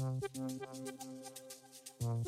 Hallo 0.00 0.18
und 2.04 2.26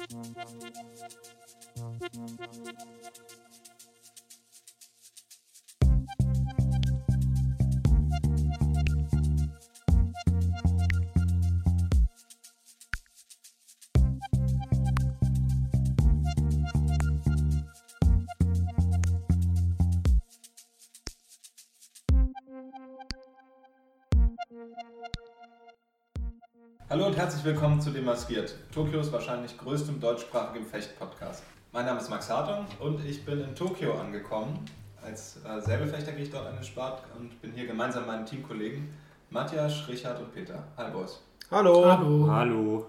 herzlich 27.22 27.44
willkommen 27.44 27.80
zu 27.80 27.92
Demaskiert, 27.92 28.56
Tokios 28.74 29.12
wahrscheinlich 29.12 29.56
größtem 29.56 30.00
deutschsprachigen 30.00 30.66
Fecht-Podcast. 30.66 31.44
Mein 31.70 31.86
Name 31.86 32.00
ist 32.00 32.10
Max 32.10 32.28
Hartung 32.28 32.66
und 32.80 33.04
ich 33.04 33.24
bin 33.24 33.40
in 33.44 33.54
Tokio 33.54 33.94
angekommen. 33.94 34.64
Als 35.00 35.38
äh, 35.44 35.60
Säbelfechter 35.60 36.10
gehe 36.10 36.24
ich 36.24 36.32
dort 36.32 36.48
an 36.48 36.56
den 36.56 36.64
Sport 36.64 37.04
und 37.16 37.40
bin 37.40 37.52
hier 37.52 37.68
gemeinsam 37.68 38.02
mit 38.02 38.10
meinen 38.10 38.26
Teamkollegen 38.26 38.92
Matthias, 39.30 39.86
Richard 39.86 40.18
und 40.18 40.34
Peter. 40.34 40.64
Hi 40.76 40.90
Boys. 40.90 41.20
Hallo. 41.52 41.84
Hallo. 41.86 42.28
Hallo. 42.28 42.86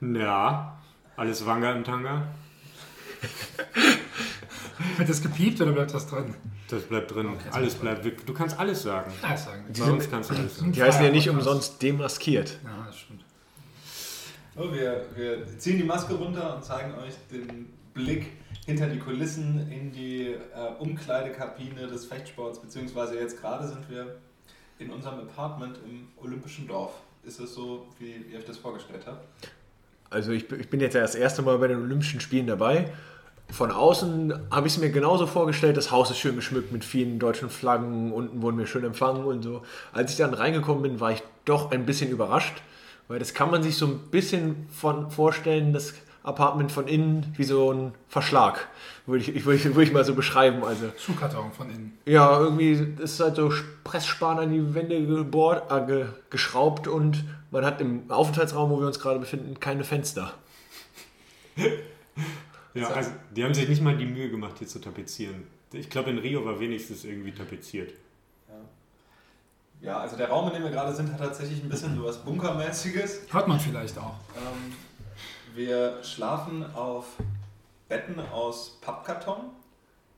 Na, 0.00 0.76
alles 1.16 1.46
Wanga 1.46 1.70
im 1.70 1.84
Tanga? 1.84 2.26
Wird 4.96 5.08
das 5.08 5.22
gepiept 5.22 5.60
oder 5.60 5.72
bleibt 5.72 5.94
das 5.94 6.06
drin? 6.06 6.34
Das 6.68 6.82
bleibt 6.82 7.14
drin. 7.14 7.26
Okay, 7.28 7.48
alles 7.52 7.72
das 7.74 7.80
bleibt. 7.80 8.28
Du 8.28 8.34
kannst 8.34 8.58
alles 8.58 8.82
sagen. 8.82 9.12
Ja, 9.22 9.36
sagen. 9.36 9.64
Bei 9.78 9.84
uns 9.90 10.10
kannst 10.10 10.30
du 10.30 10.34
alles 10.34 10.58
sagen. 10.58 10.72
Die 10.72 10.82
heißen 10.82 11.04
ja 11.04 11.10
nicht 11.10 11.28
umsonst 11.30 11.80
demaskiert. 11.82 12.58
Ja, 12.64 12.84
das 12.86 12.98
stimmt. 12.98 13.24
So, 14.56 14.72
wir, 14.72 15.04
wir 15.14 15.46
ziehen 15.58 15.76
die 15.78 15.84
Maske 15.84 16.14
runter 16.14 16.56
und 16.56 16.64
zeigen 16.64 16.94
euch 16.94 17.14
den 17.30 17.66
Blick 17.94 18.26
hinter 18.64 18.88
die 18.88 18.98
Kulissen 18.98 19.70
in 19.70 19.92
die 19.92 20.28
äh, 20.32 20.38
Umkleidekabine 20.78 21.86
des 21.86 22.06
Fechtsports, 22.06 22.60
beziehungsweise 22.60 23.18
jetzt 23.18 23.40
gerade 23.40 23.68
sind 23.68 23.88
wir 23.90 24.16
in 24.78 24.90
unserem 24.90 25.20
Apartment 25.20 25.78
im 25.86 26.08
Olympischen 26.22 26.66
Dorf. 26.66 26.92
Ist 27.22 27.38
es 27.40 27.54
so, 27.54 27.86
wie 27.98 28.12
ihr 28.32 28.38
euch 28.38 28.44
das 28.44 28.56
vorgestellt 28.58 29.02
habt? 29.06 29.26
Also 30.10 30.32
ich, 30.32 30.48
bin- 30.48 30.60
ich 30.60 30.68
bin 30.70 30.80
jetzt 30.80 30.94
ja 30.94 31.00
das 31.00 31.14
erste 31.14 31.42
Mal 31.42 31.58
bei 31.58 31.68
den 31.68 31.80
Olympischen 31.82 32.20
Spielen 32.20 32.46
dabei. 32.46 32.92
Von 33.50 33.70
außen 33.70 34.34
habe 34.50 34.66
ich 34.66 34.74
es 34.74 34.80
mir 34.80 34.90
genauso 34.90 35.26
vorgestellt. 35.26 35.76
Das 35.76 35.90
Haus 35.90 36.10
ist 36.10 36.18
schön 36.18 36.36
geschmückt 36.36 36.72
mit 36.72 36.84
vielen 36.84 37.18
deutschen 37.18 37.48
Flaggen. 37.48 38.12
Unten 38.12 38.42
wurden 38.42 38.58
wir 38.58 38.66
schön 38.66 38.84
empfangen 38.84 39.24
und 39.24 39.42
so. 39.42 39.62
Als 39.92 40.10
ich 40.10 40.16
dann 40.16 40.34
reingekommen 40.34 40.82
bin, 40.82 41.00
war 41.00 41.12
ich 41.12 41.22
doch 41.44 41.70
ein 41.70 41.86
bisschen 41.86 42.10
überrascht. 42.10 42.62
Weil 43.08 43.20
das 43.20 43.34
kann 43.34 43.50
man 43.50 43.62
sich 43.62 43.76
so 43.76 43.86
ein 43.86 43.98
bisschen 44.10 44.66
von 44.70 45.10
vorstellen, 45.10 45.72
das 45.72 45.94
Apartment 46.24 46.72
von 46.72 46.88
innen 46.88 47.32
wie 47.36 47.44
so 47.44 47.72
ein 47.72 47.94
Verschlag. 48.08 48.66
Würde 49.06 49.22
ich, 49.22 49.34
ich, 49.34 49.44
würde 49.46 49.82
ich, 49.82 49.92
mal 49.92 50.04
so 50.04 50.14
beschreiben. 50.14 50.64
Also 50.64 50.86
Schuhkarton 50.98 51.52
von 51.52 51.70
innen. 51.70 51.96
Ja, 52.04 52.40
irgendwie 52.40 52.72
ist 53.00 53.20
halt 53.20 53.36
so 53.36 53.52
Pressspan 53.84 54.40
an 54.40 54.52
die 54.52 54.74
Wände 54.74 55.06
gebohrt, 55.06 55.70
äh, 55.70 55.86
ge, 55.86 56.06
geschraubt 56.28 56.88
und 56.88 57.24
man 57.52 57.64
hat 57.64 57.80
im 57.80 58.10
Aufenthaltsraum, 58.10 58.70
wo 58.70 58.80
wir 58.80 58.88
uns 58.88 58.98
gerade 58.98 59.20
befinden, 59.20 59.60
keine 59.60 59.84
Fenster. 59.84 60.34
Ja, 62.76 62.88
also, 62.88 63.10
die 63.34 63.44
haben 63.44 63.54
sich 63.54 63.68
nicht 63.68 63.82
mal 63.82 63.96
die 63.96 64.06
Mühe 64.06 64.30
gemacht, 64.30 64.56
hier 64.58 64.68
zu 64.68 64.78
tapezieren. 64.80 65.44
Ich 65.72 65.90
glaube, 65.90 66.10
in 66.10 66.18
Rio 66.18 66.44
war 66.44 66.58
wenigstens 66.60 67.04
irgendwie 67.04 67.32
tapeziert. 67.32 67.92
Ja, 69.82 69.98
also 69.98 70.16
der 70.16 70.28
Raum, 70.30 70.48
in 70.48 70.54
dem 70.54 70.62
wir 70.62 70.70
gerade 70.70 70.94
sind, 70.94 71.12
hat 71.12 71.18
tatsächlich 71.18 71.62
ein 71.62 71.68
bisschen 71.68 71.96
so 71.96 72.04
was 72.04 72.18
Bunkermäßiges. 72.24 73.22
Hört 73.30 73.46
man 73.46 73.60
vielleicht 73.60 73.98
auch. 73.98 74.14
Ähm, 74.36 74.72
wir 75.54 76.02
schlafen 76.02 76.64
auf 76.74 77.04
Betten 77.88 78.18
aus 78.32 78.78
Pappkarton. 78.80 79.36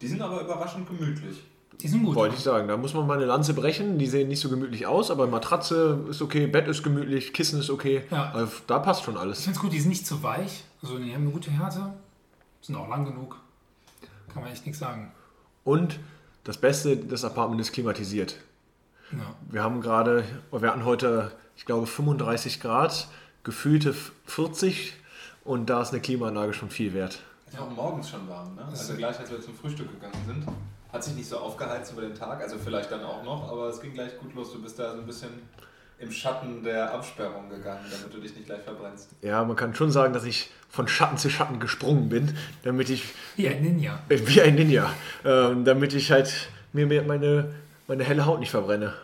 Die 0.01 0.07
sind 0.07 0.23
aber 0.23 0.43
überraschend 0.43 0.87
gemütlich. 0.87 1.43
Die 1.81 1.89
sind 1.89 2.05
gut. 2.05 2.15
Wollte 2.15 2.37
ich 2.37 2.41
sagen, 2.43 2.69
da 2.69 2.77
muss 2.77 2.95
man 2.95 3.07
mal 3.07 3.17
eine 3.17 3.27
Lanze 3.27 3.53
brechen. 3.53 3.99
Die 3.99 4.07
sehen 4.07 4.29
nicht 4.29 4.41
so 4.41 4.49
gemütlich 4.49 4.87
aus, 4.87 5.11
aber 5.11 5.27
Matratze 5.27 6.05
ist 6.09 6.23
okay, 6.23 6.47
Bett 6.47 6.67
ist 6.69 6.83
gemütlich, 6.83 7.33
Kissen 7.33 7.59
ist 7.61 7.71
okay. 7.71 8.05
Ja. 8.11 8.31
Also, 8.33 8.53
da 8.69 8.79
passt 8.79 9.05
schon 9.05 9.15
Ich 9.15 9.21
alles. 9.21 9.43
finde 9.43 9.57
es 9.57 9.61
gut, 9.61 9.73
die 9.73 9.81
sind 9.81 9.91
nicht 9.91 10.07
zu 10.07 10.23
weich. 10.23 10.65
Also 10.83 10.99
die 10.99 11.13
haben 11.13 11.23
eine 11.23 11.31
gute 11.33 11.51
Härte. 11.51 11.93
Sind 12.61 12.77
auch 12.77 12.89
lang 12.89 13.05
genug. 13.05 13.37
Kann 14.33 14.43
man 14.43 14.53
echt 14.53 14.67
nichts 14.67 14.79
sagen. 14.79 15.13
Und 15.65 15.99
das 16.45 16.59
Beste, 16.59 16.97
das 16.97 17.25
Apartment 17.25 17.61
ist 17.61 17.73
klimatisiert. 17.73 18.37
Ja. 19.13 19.35
Wir 19.51 19.63
haben 19.63 19.81
gerade, 19.81 20.25
wir 20.51 20.71
hatten 20.71 20.85
heute, 20.85 21.33
ich 21.57 21.65
glaube, 21.65 21.87
35 21.87 22.61
Grad, 22.61 23.09
gefühlte 23.43 23.95
40 24.27 24.95
und 25.45 25.71
da 25.71 25.83
ist 25.83 25.93
eine 25.93 26.01
Klimaanlage 26.01 26.53
schon 26.53 26.71
viel 26.71 26.93
wert. 26.93 27.21
Ist 27.47 27.59
auch 27.59 27.71
morgens 27.71 28.11
schon 28.11 28.29
warm, 28.29 28.55
ne? 28.55 28.65
Also 28.67 28.95
gleich 28.95 29.19
als 29.19 29.31
wir 29.31 29.41
zum 29.41 29.55
Frühstück 29.55 29.91
gegangen 29.91 30.23
sind, 30.27 30.47
hat 30.93 31.05
sich 31.05 31.15
nicht 31.15 31.29
so 31.29 31.39
aufgeheizt 31.39 31.93
über 31.93 32.03
den 32.03 32.15
Tag, 32.15 32.43
also 32.43 32.59
vielleicht 32.59 32.91
dann 32.91 33.03
auch 33.05 33.23
noch, 33.25 33.51
aber 33.51 33.69
es 33.69 33.81
ging 33.81 33.95
gleich 33.95 34.19
gut 34.19 34.35
los. 34.35 34.53
Du 34.53 34.61
bist 34.61 34.79
da 34.79 34.93
so 34.93 35.01
ein 35.01 35.07
bisschen 35.07 35.31
im 36.01 36.13
Schatten 36.13 36.63
der 36.63 36.93
Absperrung 36.95 37.49
gegangen, 37.49 37.85
damit 37.91 38.13
du 38.15 38.21
dich 38.21 38.35
nicht 38.35 38.47
gleich 38.47 38.63
verbrennst. 38.63 39.11
Ja, 39.23 39.45
man 39.45 39.57
kann 39.57 39.75
schon 39.75 39.91
sagen, 39.91 40.13
dass 40.13 40.25
ich 40.25 40.51
von 40.71 40.87
Schatten 40.87 41.17
zu 41.19 41.29
Schatten 41.31 41.59
gesprungen 41.61 42.09
bin, 42.09 42.37
damit 42.63 42.89
ich, 42.91 43.05
Wie 43.37 43.49
ein 43.49 43.63
Ninja. 43.63 43.99
äh, 44.09 44.19
wie 44.25 44.41
ein 44.41 44.55
Ninja, 44.55 44.93
ähm, 45.25 45.65
damit 45.65 45.95
ich 45.95 46.11
halt 46.13 46.51
mir 46.73 46.87
mir 46.87 47.03
meine, 47.03 47.55
meine 47.89 48.05
helle 48.05 48.27
Haut 48.27 48.39
nicht 48.41 48.51
verbrenne. 48.51 48.95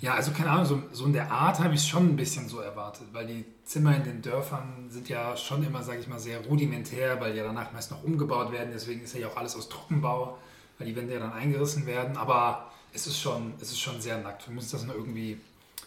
Ja, 0.00 0.14
also 0.14 0.32
keine 0.32 0.50
Ahnung, 0.50 0.66
so, 0.66 0.82
so 0.92 1.06
in 1.06 1.14
der 1.14 1.30
Art 1.30 1.58
habe 1.60 1.72
ich 1.74 1.80
es 1.80 1.88
schon 1.88 2.06
ein 2.10 2.16
bisschen 2.16 2.46
so 2.46 2.60
erwartet, 2.60 3.06
weil 3.12 3.26
die 3.26 3.44
Zimmer 3.64 3.96
in 3.96 4.04
den 4.04 4.20
Dörfern 4.20 4.88
sind 4.90 5.08
ja 5.08 5.34
schon 5.36 5.64
immer, 5.64 5.82
sage 5.82 6.00
ich 6.00 6.08
mal, 6.08 6.18
sehr 6.18 6.40
rudimentär, 6.44 7.18
weil 7.20 7.34
ja 7.34 7.42
danach 7.44 7.72
meist 7.72 7.90
noch 7.90 8.02
umgebaut 8.04 8.52
werden. 8.52 8.68
Deswegen 8.74 9.02
ist 9.02 9.14
ja 9.16 9.26
auch 9.28 9.36
alles 9.38 9.56
aus 9.56 9.70
Trockenbau, 9.70 10.36
weil 10.78 10.86
die 10.88 10.94
Wände 10.94 11.14
ja 11.14 11.20
dann 11.20 11.32
eingerissen 11.32 11.86
werden. 11.86 12.18
Aber 12.18 12.70
es 12.92 13.06
ist 13.06 13.18
schon, 13.18 13.54
es 13.62 13.70
ist 13.70 13.80
schon 13.80 13.98
sehr 13.98 14.18
nackt. 14.18 14.46
Wir 14.46 14.54
müssen 14.54 14.72
das 14.72 14.84
noch 14.84 14.94
irgendwie 14.94 15.40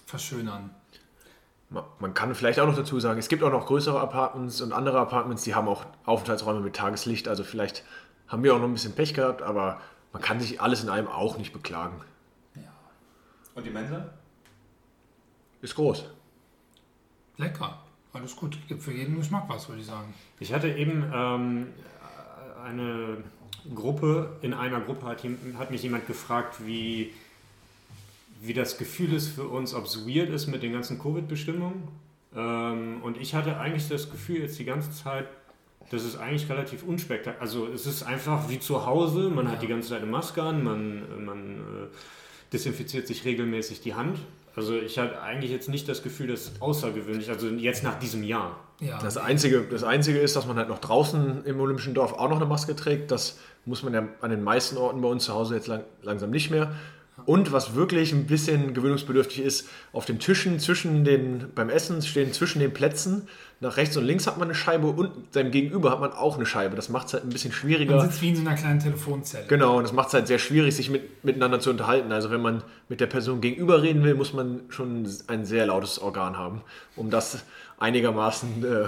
verschönern. 0.05 0.69
Ma- 1.69 1.87
Man 1.99 2.13
kann 2.13 2.33
vielleicht 2.35 2.59
auch 2.59 2.67
noch 2.67 2.75
dazu 2.75 2.99
sagen, 2.99 3.19
es 3.19 3.27
gibt 3.27 3.43
auch 3.43 3.51
noch 3.51 3.65
größere 3.65 3.99
Apartments 3.99 4.61
und 4.61 4.71
andere 4.73 4.99
Apartments, 4.99 5.43
die 5.43 5.55
haben 5.55 5.67
auch 5.67 5.85
Aufenthaltsräume 6.05 6.59
mit 6.61 6.75
Tageslicht. 6.75 7.27
Also 7.27 7.43
vielleicht 7.43 7.83
haben 8.27 8.43
wir 8.43 8.53
auch 8.53 8.59
noch 8.59 8.65
ein 8.67 8.73
bisschen 8.73 8.93
Pech 8.95 9.13
gehabt, 9.13 9.41
aber 9.41 9.81
man 10.13 10.21
kann 10.21 10.39
sich 10.39 10.61
alles 10.61 10.83
in 10.83 10.89
allem 10.89 11.07
auch 11.07 11.37
nicht 11.37 11.53
beklagen. 11.53 12.01
Und 13.55 13.65
die 13.65 13.69
Mensa? 13.69 14.09
Ist 15.61 15.75
groß. 15.75 16.05
Lecker. 17.37 17.79
Alles 18.13 18.35
gut. 18.35 18.57
Gibt 18.67 18.83
für 18.83 18.91
jeden 18.91 19.17
Geschmack 19.17 19.45
was, 19.47 19.67
würde 19.69 19.81
ich 19.81 19.87
sagen. 19.87 20.13
Ich 20.39 20.53
hatte 20.53 20.67
eben 20.69 21.09
ähm, 21.13 21.67
eine 22.63 23.17
Gruppe, 23.73 24.37
in 24.41 24.53
einer 24.53 24.79
Gruppe 24.81 25.05
hat, 25.05 25.23
hat 25.57 25.71
mich 25.71 25.83
jemand 25.83 26.05
gefragt, 26.07 26.65
wie, 26.65 27.13
wie 28.47 28.53
das 28.53 28.77
Gefühl 28.77 29.13
ist 29.13 29.29
für 29.29 29.47
uns, 29.47 29.73
ob 29.73 29.85
es 29.85 30.07
weird 30.07 30.29
ist 30.29 30.47
mit 30.47 30.63
den 30.63 30.73
ganzen 30.73 30.99
Covid-Bestimmungen. 30.99 31.87
Ähm, 32.35 33.01
und 33.03 33.17
ich 33.17 33.33
hatte 33.33 33.57
eigentlich 33.57 33.87
das 33.87 34.09
Gefühl 34.09 34.41
jetzt 34.41 34.59
die 34.59 34.65
ganze 34.65 34.91
Zeit, 34.91 35.27
das 35.91 36.03
ist 36.03 36.17
eigentlich 36.17 36.49
relativ 36.49 36.83
unspektakulär. 36.83 37.41
Also 37.41 37.67
es 37.67 37.85
ist 37.85 38.03
einfach 38.03 38.49
wie 38.49 38.59
zu 38.59 38.85
Hause, 38.85 39.29
man 39.29 39.49
hat 39.49 39.61
die 39.61 39.67
ganze 39.67 39.89
Zeit 39.89 40.01
eine 40.01 40.11
Maske 40.11 40.41
an, 40.41 40.63
man, 40.63 41.25
man 41.25 41.59
äh, 41.59 42.53
desinfiziert 42.53 43.07
sich 43.07 43.25
regelmäßig 43.25 43.81
die 43.81 43.93
Hand. 43.93 44.19
Also 44.55 44.77
ich 44.77 44.97
hatte 44.97 45.21
eigentlich 45.21 45.51
jetzt 45.51 45.67
nicht 45.67 45.87
das 45.89 46.01
Gefühl, 46.01 46.27
das 46.27 46.43
ist 46.43 46.61
außergewöhnlich, 46.61 47.29
also 47.29 47.47
jetzt 47.47 47.83
nach 47.83 47.99
diesem 47.99 48.23
Jahr. 48.23 48.59
Ja. 48.79 48.99
Das 48.99 49.17
Einzige, 49.17 49.61
das 49.61 49.83
Einzige 49.83 50.19
ist, 50.19 50.35
dass 50.35 50.47
man 50.47 50.57
halt 50.57 50.69
noch 50.69 50.79
draußen 50.79 51.45
im 51.45 51.59
Olympischen 51.59 51.93
Dorf 51.93 52.13
auch 52.13 52.29
noch 52.29 52.37
eine 52.37 52.45
Maske 52.45 52.75
trägt. 52.75 53.11
Das 53.11 53.37
muss 53.65 53.83
man 53.83 53.93
ja 53.93 54.07
an 54.21 54.29
den 54.29 54.43
meisten 54.43 54.77
Orten 54.77 55.01
bei 55.01 55.07
uns 55.07 55.25
zu 55.25 55.33
Hause 55.33 55.55
jetzt 55.55 55.67
lang, 55.67 55.83
langsam 56.01 56.29
nicht 56.29 56.51
mehr. 56.51 56.73
Und 57.25 57.53
was 57.53 57.75
wirklich 57.75 58.11
ein 58.11 58.27
bisschen 58.27 58.73
gewöhnungsbedürftig 58.73 59.39
ist, 59.39 59.69
auf 59.93 60.05
den 60.05 60.19
Tischen 60.19 60.59
zwischen 60.59 61.05
den, 61.05 61.45
beim 61.55 61.69
Essen 61.69 62.01
stehen 62.01 62.33
zwischen 62.33 62.59
den 62.59 62.73
Plätzen, 62.73 63.27
nach 63.61 63.77
rechts 63.77 63.95
und 63.95 64.03
links 64.03 64.27
hat 64.27 64.37
man 64.37 64.49
eine 64.49 64.55
Scheibe 64.55 64.87
und 64.87 65.33
seinem 65.33 65.49
Gegenüber 65.49 65.89
hat 65.89 66.01
man 66.01 66.11
auch 66.11 66.35
eine 66.35 66.45
Scheibe. 66.45 66.75
Das 66.75 66.89
macht 66.89 67.07
es 67.07 67.13
halt 67.13 67.23
ein 67.23 67.29
bisschen 67.29 67.51
Man 67.51 67.57
schwieriger. 67.57 68.01
sitzt 68.01 68.21
wie 68.21 68.29
in 68.29 68.35
so 68.35 68.41
einer 68.41 68.55
kleinen 68.55 68.79
Telefonzelle. 68.81 69.47
Genau, 69.47 69.77
und 69.77 69.83
das 69.83 69.93
macht 69.93 70.09
es 70.09 70.13
halt 70.13 70.27
sehr 70.27 70.39
schwierig, 70.39 70.75
sich 70.75 70.89
mit, 70.89 71.23
miteinander 71.23 71.61
zu 71.61 71.69
unterhalten. 71.69 72.11
Also 72.11 72.31
wenn 72.31 72.41
man 72.41 72.63
mit 72.89 72.99
der 72.99 73.07
Person 73.07 73.39
gegenüber 73.39 73.81
reden 73.81 74.03
will, 74.03 74.13
muss 74.13 74.33
man 74.33 74.61
schon 74.67 75.07
ein 75.27 75.45
sehr 75.45 75.65
lautes 75.67 75.99
Organ 75.99 76.37
haben, 76.37 76.63
um 76.97 77.09
das 77.09 77.43
einigermaßen 77.79 78.63
äh, 78.65 78.87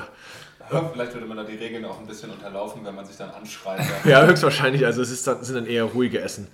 Ja, 0.72 0.90
vielleicht 0.92 1.14
würde 1.14 1.28
man 1.28 1.38
da 1.38 1.44
die 1.46 1.56
Regeln 1.56 1.86
auch 1.86 2.00
ein 2.02 2.06
bisschen 2.06 2.30
unterlaufen, 2.30 2.84
wenn 2.84 2.94
man 2.94 3.06
sich 3.06 3.16
dann 3.16 3.30
anschreit. 3.30 3.80
Ja, 4.06 4.26
höchstwahrscheinlich. 4.26 4.86
Also 4.86 5.02
es 5.02 5.12
ist 5.12 5.26
dann, 5.26 5.44
sind 5.46 5.56
dann 5.56 5.66
eher 5.66 5.86
ruhige 5.86 6.20
Essen. 6.20 6.48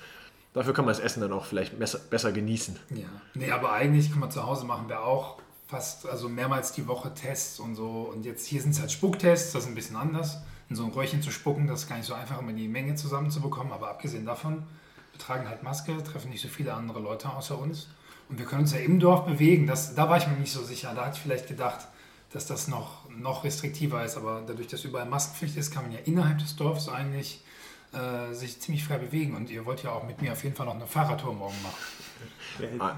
Dafür 0.54 0.74
kann 0.74 0.86
man 0.86 0.94
das 0.94 1.04
Essen 1.04 1.22
dann 1.22 1.34
auch 1.34 1.46
vielleicht 1.46 1.78
besser, 1.80 2.00
besser 2.10 2.32
genießen. 2.32 2.78
Ja. 2.92 3.08
Nee, 3.34 3.52
aber 3.52 3.74
eigentlich 3.74 4.12
kann 4.12 4.20
man 4.20 4.30
zu 4.30 4.46
Hause 4.46 4.66
machen 4.66 4.88
wir 4.88 5.02
auch 5.02 5.40
fast, 5.68 6.08
also 6.08 6.30
mehrmals 6.30 6.72
die 6.74 6.88
Woche 6.88 7.14
Tests 7.14 7.60
und 7.60 7.76
so. 7.76 8.10
Und 8.14 8.26
jetzt 8.26 8.46
hier 8.46 8.62
sind 8.62 8.72
es 8.72 8.80
halt 8.80 8.92
Spucktests, 8.92 9.54
das 9.54 9.64
ist 9.64 9.70
ein 9.70 9.76
bisschen 9.76 9.96
anders. 9.96 10.38
In 10.70 10.76
so 10.76 10.84
ein 10.86 10.92
Röhrchen 10.92 11.22
zu 11.22 11.32
spucken, 11.32 11.68
das 11.68 11.84
ist 11.84 11.90
gar 11.90 11.98
nicht 11.98 12.06
so 12.06 12.14
einfach, 12.14 12.40
um 12.40 12.56
die 12.56 12.68
Menge 12.68 12.96
zusammenzubekommen. 12.96 13.74
Aber 13.74 13.90
abgesehen 13.90 14.26
davon, 14.26 14.64
wir 15.12 15.20
tragen 15.20 15.48
halt 15.48 15.64
Maske, 15.64 16.02
treffen 16.04 16.30
nicht 16.30 16.42
so 16.42 16.48
viele 16.48 16.74
andere 16.74 17.00
Leute 17.00 17.30
außer 17.30 17.58
uns. 17.58 17.90
Und 18.30 18.38
wir 18.38 18.46
können 18.46 18.62
uns 18.62 18.74
ja 18.74 18.80
im 18.80 19.00
Dorf 19.00 19.26
bewegen. 19.26 19.66
Das, 19.68 19.96
da 19.96 20.10
war 20.10 20.18
ich 20.18 20.28
mir 20.28 20.36
nicht 20.36 20.54
so 20.54 20.64
sicher. 20.64 20.94
Da 20.96 21.06
hatte 21.06 21.18
ich 21.18 21.24
vielleicht 21.24 21.48
gedacht, 21.48 21.88
dass 22.32 22.46
das 22.46 22.68
noch, 22.68 23.10
noch 23.10 23.44
restriktiver 23.44 24.06
ist. 24.06 24.18
Aber 24.18 24.44
dadurch, 24.46 24.68
dass 24.68 24.84
überall 24.84 25.08
Maskenpflicht 25.08 25.58
ist, 25.58 25.72
kann 25.72 25.84
man 25.84 25.92
ja 25.92 26.00
innerhalb 26.06 26.38
des 26.38 26.56
Dorfs 26.56 26.90
eigentlich 26.90 27.44
äh, 27.94 28.34
sich 28.34 28.60
ziemlich 28.60 28.84
frei 28.84 28.98
bewegen. 28.98 29.36
Und 29.36 29.50
ihr 29.50 29.66
wollt 29.66 29.84
ja 29.84 29.92
auch 29.92 30.06
mit 30.06 30.22
mir 30.22 30.32
auf 30.32 30.44
jeden 30.44 30.56
Fall 30.56 30.66
noch 30.66 30.76
eine 30.76 30.88
Fahrradtour 30.88 31.34
morgen 31.34 31.56
machen. 31.62 32.80
Ah. 32.80 32.96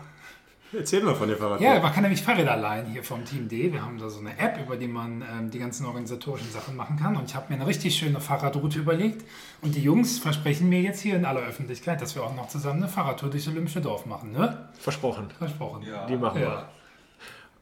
Erzähl 0.74 1.02
mal 1.04 1.16
von 1.16 1.28
der 1.30 1.38
Fahrradtour. 1.38 1.66
Ja, 1.66 1.80
man 1.80 1.94
kann 1.94 2.02
nämlich 2.04 2.22
Fahrräder 2.22 2.58
leihen 2.58 2.88
hier 2.88 3.04
vom 3.04 3.24
Team 3.24 3.48
D. 3.48 3.72
Wir 3.72 3.82
haben 3.82 3.98
da 3.98 4.10
so 4.10 4.20
eine 4.20 4.38
App, 4.38 4.60
über 4.60 4.76
die 4.76 4.88
man 4.88 5.22
ähm, 5.22 5.50
die 5.52 5.60
ganzen 5.60 5.86
organisatorischen 5.86 6.52
Sachen 6.52 6.76
machen 6.76 6.98
kann. 6.98 7.16
Und 7.16 7.26
ich 7.30 7.36
habe 7.36 7.46
mir 7.50 7.56
eine 7.60 7.68
richtig 7.68 7.96
schöne 7.96 8.20
Fahrradroute 8.20 8.80
überlegt. 8.80 9.24
Und 9.62 9.76
die 9.76 9.82
Jungs 9.82 10.20
versprechen 10.20 10.68
mir 10.68 10.82
jetzt 10.82 11.00
hier 11.02 11.16
in 11.16 11.24
aller 11.26 11.42
Öffentlichkeit, 11.42 12.02
dass 12.02 12.16
wir 12.16 12.24
auch 12.24 12.36
noch 12.36 12.48
zusammen 12.50 12.84
eine 12.84 12.92
Fahrradtour 12.92 13.30
durchs 13.30 13.48
Olympische 13.48 13.80
Dorf 13.80 14.06
machen. 14.06 14.32
Ne? 14.32 14.70
Versprochen. 14.80 15.30
Versprochen. 15.38 15.84
Ja. 15.84 16.06
Die 16.08 16.18
machen 16.18 16.42
Ja. 16.42 16.68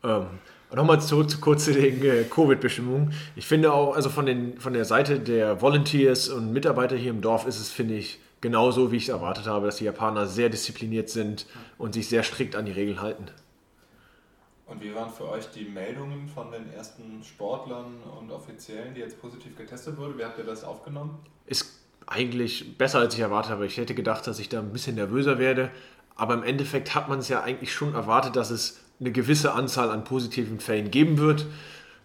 wir. 0.01 0.29
Nochmal 0.75 1.01
zurück 1.01 1.29
zu 1.29 1.39
kurz 1.39 1.65
zu 1.65 1.73
den 1.73 2.03
äh, 2.03 2.23
Covid-Bestimmungen. 2.23 3.13
Ich 3.35 3.45
finde 3.45 3.71
auch, 3.71 3.95
also 3.95 4.09
von, 4.09 4.25
den, 4.25 4.59
von 4.59 4.73
der 4.73 4.85
Seite 4.85 5.19
der 5.19 5.61
Volunteers 5.61 6.29
und 6.29 6.51
Mitarbeiter 6.51 6.95
hier 6.95 7.11
im 7.11 7.21
Dorf 7.21 7.45
ist 7.45 7.59
es, 7.59 7.69
finde 7.69 7.95
ich, 7.95 8.19
genauso, 8.41 8.91
wie 8.91 8.97
ich 8.97 9.03
es 9.03 9.09
erwartet 9.09 9.45
habe, 9.45 9.67
dass 9.67 9.77
die 9.77 9.85
Japaner 9.85 10.25
sehr 10.25 10.49
diszipliniert 10.49 11.09
sind 11.09 11.45
und 11.77 11.93
sich 11.93 12.09
sehr 12.09 12.23
strikt 12.23 12.55
an 12.55 12.65
die 12.65 12.71
Regeln 12.71 13.01
halten. 13.01 13.25
Und 14.65 14.81
wie 14.81 14.95
waren 14.95 15.11
für 15.11 15.29
euch 15.29 15.49
die 15.51 15.65
Meldungen 15.65 16.27
von 16.27 16.51
den 16.51 16.73
ersten 16.73 17.23
Sportlern 17.23 18.01
und 18.19 18.31
Offiziellen, 18.31 18.95
die 18.95 19.01
jetzt 19.01 19.21
positiv 19.21 19.55
getestet 19.55 19.97
wurden? 19.97 20.17
Wie 20.17 20.25
habt 20.25 20.39
ihr 20.39 20.45
das 20.45 20.63
aufgenommen? 20.63 21.19
Ist 21.45 21.79
eigentlich 22.07 22.77
besser, 22.77 22.99
als 22.99 23.13
ich 23.13 23.19
erwartet 23.19 23.51
habe. 23.51 23.65
Ich 23.65 23.77
hätte 23.77 23.93
gedacht, 23.93 24.25
dass 24.25 24.39
ich 24.39 24.49
da 24.49 24.59
ein 24.59 24.73
bisschen 24.73 24.95
nervöser 24.95 25.37
werde. 25.37 25.69
Aber 26.15 26.33
im 26.33 26.43
Endeffekt 26.43 26.95
hat 26.95 27.09
man 27.09 27.19
es 27.19 27.29
ja 27.29 27.43
eigentlich 27.43 27.73
schon 27.73 27.93
erwartet, 27.93 28.35
dass 28.35 28.49
es 28.49 28.79
eine 29.03 29.11
gewisse 29.11 29.53
Anzahl 29.53 29.91
an 29.91 30.03
positiven 30.03 30.59
Fällen 30.59 30.89
geben 30.89 31.17
wird. 31.17 31.45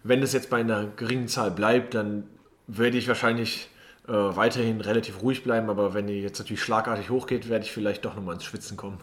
Wenn 0.02 0.22
es 0.22 0.32
jetzt 0.32 0.50
bei 0.50 0.58
einer 0.58 0.86
geringen 0.86 1.28
Zahl 1.28 1.50
bleibt, 1.50 1.94
dann 1.94 2.24
werde 2.66 2.98
ich 2.98 3.06
wahrscheinlich 3.06 3.68
äh, 4.08 4.12
weiterhin 4.12 4.80
relativ 4.80 5.22
ruhig 5.22 5.44
bleiben. 5.44 5.70
Aber 5.70 5.94
wenn 5.94 6.08
die 6.08 6.20
jetzt 6.20 6.38
natürlich 6.38 6.62
schlagartig 6.62 7.10
hochgeht, 7.10 7.48
werde 7.48 7.64
ich 7.64 7.72
vielleicht 7.72 8.04
doch 8.04 8.14
nochmal 8.14 8.34
ins 8.34 8.44
Schwitzen 8.44 8.76
kommen. 8.76 8.98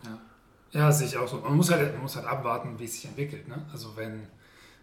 Ja, 0.72 0.92
sehe 0.92 1.08
ich 1.08 1.18
auch 1.18 1.28
so. 1.28 1.38
Man 1.38 1.56
muss 1.56 1.72
halt, 1.72 1.94
man 1.94 2.02
muss 2.02 2.16
halt 2.18 2.26
abwarten, 2.26 2.78
wie 2.78 2.84
es 2.84 2.96
sich 2.96 3.06
entwickelt. 3.06 3.48
Ne? 3.48 3.66
Also 3.72 3.96
wenn, 3.96 4.28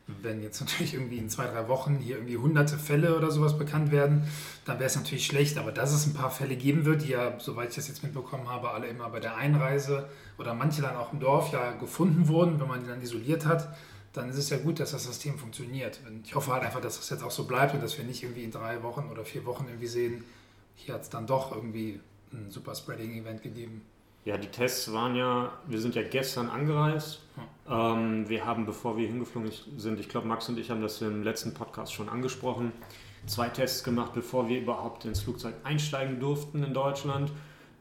wenn 0.07 0.43
jetzt 0.43 0.61
natürlich 0.61 0.95
irgendwie 0.95 1.19
in 1.19 1.31
zwei, 1.31 1.47
drei 1.47 1.69
Wochen 1.69 1.99
hier 1.99 2.17
irgendwie 2.17 2.37
hunderte 2.37 2.77
Fälle 2.77 3.17
oder 3.17 3.31
sowas 3.31 3.57
bekannt 3.57 3.93
werden, 3.93 4.25
dann 4.65 4.79
wäre 4.79 4.87
es 4.87 4.97
natürlich 4.97 5.27
schlecht. 5.27 5.59
Aber 5.59 5.73
dass 5.73 5.93
es 5.93 6.07
ein 6.07 6.15
paar 6.15 6.31
Fälle 6.31 6.57
geben 6.57 6.85
wird, 6.85 7.03
die 7.03 7.11
ja, 7.11 7.39
soweit 7.39 7.71
ich 7.71 7.77
das 7.77 7.89
jetzt 7.89 8.03
mitbekommen 8.03 8.49
habe, 8.49 8.71
alle 8.71 8.89
immer 8.89 9.09
bei 9.11 9.21
der 9.21 9.37
Einreise 9.37 10.09
oder 10.39 10.55
manche 10.55 10.83
dann 10.83 10.97
auch 10.97 11.13
im 11.13 11.21
Dorf 11.21 11.53
ja 11.53 11.73
gefunden 11.73 12.29
wurden, 12.29 12.61
wenn 12.61 12.69
man 12.69 12.81
die 12.81 12.89
dann 12.89 13.01
isoliert 13.01 13.47
hat, 13.47 13.75
dann 14.13 14.29
ist 14.29 14.37
es 14.37 14.51
ja 14.51 14.59
gut, 14.59 14.81
dass 14.81 14.91
das 14.91 15.05
System 15.05 15.39
funktioniert. 15.39 16.01
Und 16.07 16.27
ich 16.27 16.35
hoffe 16.35 16.53
halt 16.53 16.65
einfach, 16.65 16.81
dass 16.81 16.97
das 16.97 17.09
jetzt 17.11 17.23
auch 17.23 17.31
so 17.31 17.45
bleibt 17.45 17.75
und 17.75 17.83
dass 17.83 17.97
wir 17.97 18.05
nicht 18.05 18.23
irgendwie 18.23 18.45
in 18.45 18.51
drei 18.51 18.83
Wochen 18.83 19.09
oder 19.11 19.25
vier 19.25 19.45
Wochen 19.47 19.67
irgendwie 19.69 19.87
sehen, 19.87 20.25
hier 20.75 20.95
hat 20.95 21.03
es 21.03 21.11
dann 21.11 21.27
doch 21.27 21.55
irgendwie 21.55 22.01
ein 22.33 22.51
super 22.51 22.75
Spreading-Event 22.75 23.43
gegeben. 23.43 23.83
Ja, 24.25 24.37
die 24.37 24.49
Tests 24.49 24.93
waren 24.93 25.17
ja, 25.17 25.53
wir 25.67 25.81
sind 25.81 25.97
ja 25.97 26.03
gestern 26.03 26.49
angereist. 26.49 27.27
Ähm, 27.69 28.29
wir 28.29 28.45
haben, 28.45 28.67
bevor 28.67 28.97
wir 28.97 29.07
hingeflogen 29.09 29.51
sind, 29.77 29.99
ich 29.99 30.09
glaube, 30.09 30.29
Max 30.29 30.49
und 30.49 30.59
ich 30.59 30.71
haben 30.71 30.81
das 30.81 31.03
im 31.03 31.25
letzten 31.25 31.55
Podcast 31.55 31.93
schon 31.93 32.09
angesprochen, 32.09 32.73
zwei 33.27 33.49
Tests 33.49 33.83
gemacht, 33.83 34.13
bevor 34.15 34.49
wir 34.49 34.61
überhaupt 34.61 35.05
ins 35.07 35.23
Flugzeug 35.23 35.55
einsteigen 35.65 36.21
durften 36.21 36.63
in 36.63 36.73
Deutschland. 36.73 37.33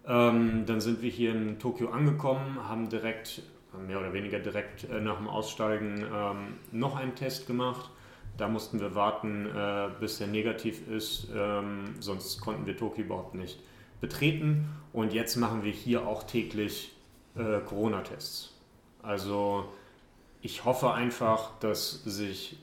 Ähm, 0.07 0.65
dann 0.65 0.81
sind 0.81 1.03
wir 1.03 1.11
hier 1.11 1.31
in 1.31 1.59
Tokio 1.59 1.91
angekommen, 1.91 2.57
haben 2.67 2.89
direkt, 2.89 3.43
mehr 3.87 3.99
oder 3.99 4.13
weniger 4.13 4.39
direkt 4.39 4.85
äh, 4.85 4.99
nach 4.99 5.17
dem 5.17 5.27
Aussteigen 5.27 6.03
ähm, 6.11 6.55
noch 6.71 6.95
einen 6.95 7.13
Test 7.13 7.45
gemacht. 7.45 7.91
Da 8.37 8.47
mussten 8.47 8.79
wir 8.79 8.95
warten, 8.95 9.45
äh, 9.45 9.89
bis 9.99 10.17
der 10.17 10.25
negativ 10.25 10.87
ist, 10.87 11.27
ähm, 11.35 11.93
sonst 11.99 12.41
konnten 12.41 12.65
wir 12.65 12.75
Tokio 12.75 13.03
überhaupt 13.05 13.35
nicht 13.35 13.59
betreten. 14.01 14.69
Und 14.91 15.13
jetzt 15.13 15.37
machen 15.37 15.63
wir 15.63 15.71
hier 15.71 16.05
auch 16.05 16.23
täglich 16.23 16.93
äh, 17.35 17.59
Corona-Tests. 17.59 18.53
Also 19.01 19.65
ich 20.41 20.65
hoffe 20.65 20.91
einfach, 20.93 21.51
dass 21.59 22.03
sich 22.03 22.57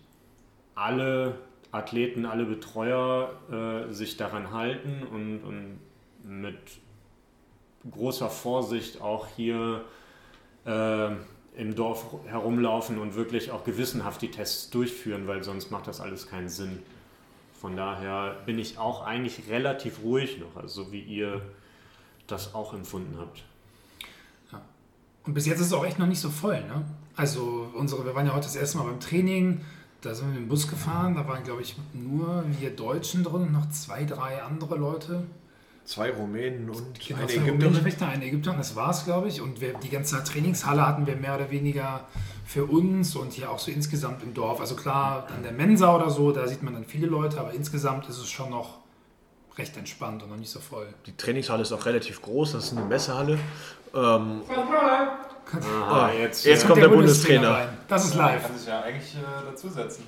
alle 0.75 1.39
Athleten, 1.73 2.27
alle 2.27 2.45
Betreuer 2.45 3.33
äh, 3.51 3.93
sich 3.93 4.17
daran 4.17 4.53
halten 4.53 5.03
und, 5.03 5.41
und 5.41 5.79
mit 6.25 6.59
großer 7.91 8.29
Vorsicht 8.29 9.01
auch 9.01 9.27
hier 9.37 9.85
äh, 10.67 11.09
im 11.57 11.75
Dorf 11.75 12.15
herumlaufen 12.27 12.99
und 12.99 13.17
wirklich 13.17 13.51
auch 13.51 13.65
gewissenhaft 13.65 14.23
die 14.23 14.31
Tests 14.31 14.71
durchführen, 14.71 15.27
weil 15.27 15.43
sonst 15.43 15.71
macht 15.71 15.87
das 15.87 16.01
alles 16.01 16.29
keinen 16.29 16.49
Sinn. 16.49 16.83
Von 17.61 17.77
daher 17.77 18.37
bin 18.47 18.59
ich 18.59 18.79
auch 18.79 19.05
eigentlich 19.05 19.49
relativ 19.49 20.03
ruhig 20.03 20.39
noch, 20.39 20.61
also 20.61 20.85
so 20.85 20.93
wie 20.93 21.01
ihr 21.01 21.43
das 22.27 22.55
auch 22.55 22.73
empfunden 22.73 23.17
habt. 23.19 23.45
Und 25.29 25.35
bis 25.35 25.45
jetzt 25.45 25.61
ist 25.61 25.67
es 25.67 25.73
auch 25.75 25.85
echt 25.85 25.99
noch 25.99 26.07
nicht 26.07 26.21
so 26.21 26.31
voll. 26.31 26.59
Ne? 26.61 26.85
Also 27.15 27.69
unsere, 27.75 28.05
wir 28.07 28.15
waren 28.15 28.27
ja 28.27 28.33
heute 28.33 28.47
das 28.47 28.57
erste 28.57 28.79
Mal 28.79 28.85
beim 28.85 29.01
Training, 29.01 29.61
da 30.01 30.15
sind 30.15 30.29
wir 30.29 30.35
mit 30.35 30.43
dem 30.43 30.49
Bus 30.49 30.69
gefahren, 30.69 31.17
da 31.17 31.27
waren 31.27 31.45
glaube 31.45 31.61
ich 31.61 31.77
nur 31.93 32.45
wir 32.59 32.71
Deutschen 32.71 33.25
drin 33.25 33.43
und 33.43 33.53
noch 33.53 33.69
zwei, 33.71 34.05
drei 34.05 34.43
andere 34.43 34.77
Leute. 34.77 35.25
Zwei 35.89 36.11
Rumänen 36.11 36.69
und 36.69 37.01
Genau, 37.01 37.23
ein 37.23 37.31
Ägypter. 37.31 37.83
Wächter, 37.83 38.09
ein 38.09 38.21
Ägypter, 38.21 38.53
das 38.53 38.77
war 38.77 38.91
es, 38.91 39.07
glaube 39.07 39.29
ich. 39.29 39.41
Und 39.41 39.63
wir, 39.63 39.73
die 39.73 39.89
ganze 39.89 40.23
Trainingshalle 40.23 40.87
hatten 40.87 41.07
wir 41.07 41.17
mehr 41.17 41.35
oder 41.37 41.51
weniger 41.51 42.07
für 42.45 42.67
uns 42.67 43.17
und 43.17 43.33
hier 43.33 43.51
auch 43.51 43.59
so 43.59 43.71
insgesamt 43.71 44.23
im 44.23 44.35
Dorf. 44.35 44.61
Also 44.61 44.77
klar, 44.77 45.27
an 45.35 45.43
der 45.43 45.53
Mensa 45.53 45.97
oder 45.97 46.11
so, 46.11 46.31
da 46.31 46.47
sieht 46.47 46.63
man 46.63 46.75
dann 46.75 46.85
viele 46.85 47.07
Leute, 47.07 47.41
aber 47.41 47.55
insgesamt 47.55 48.07
ist 48.07 48.19
es 48.19 48.29
schon 48.29 48.51
noch 48.51 48.81
recht 49.57 49.79
entspannt 49.79 50.23
und 50.23 50.29
noch 50.29 50.37
nicht 50.37 50.51
so 50.51 50.61
voll. 50.61 50.89
Die 51.07 51.17
Trainingshalle 51.17 51.63
ist 51.63 51.73
auch 51.73 51.87
relativ 51.87 52.21
groß, 52.21 52.53
das 52.53 52.65
ist 52.65 52.77
eine 52.77 52.85
Messehalle. 52.85 53.39
Ähm, 53.95 54.43
Aha, 55.89 56.13
jetzt, 56.13 56.45
jetzt 56.45 56.65
äh, 56.65 56.67
kommt 56.67 56.83
der 56.83 56.89
Bundestrainer. 56.89 57.51
rein. 57.51 57.69
Das 57.89 58.05
ist 58.05 58.15
live. 58.15 58.43
kann 58.43 58.59
sich 58.59 58.69
ja 58.69 58.83
eigentlich 58.83 59.15
äh, 59.15 59.51
dazusetzen. 59.51 60.05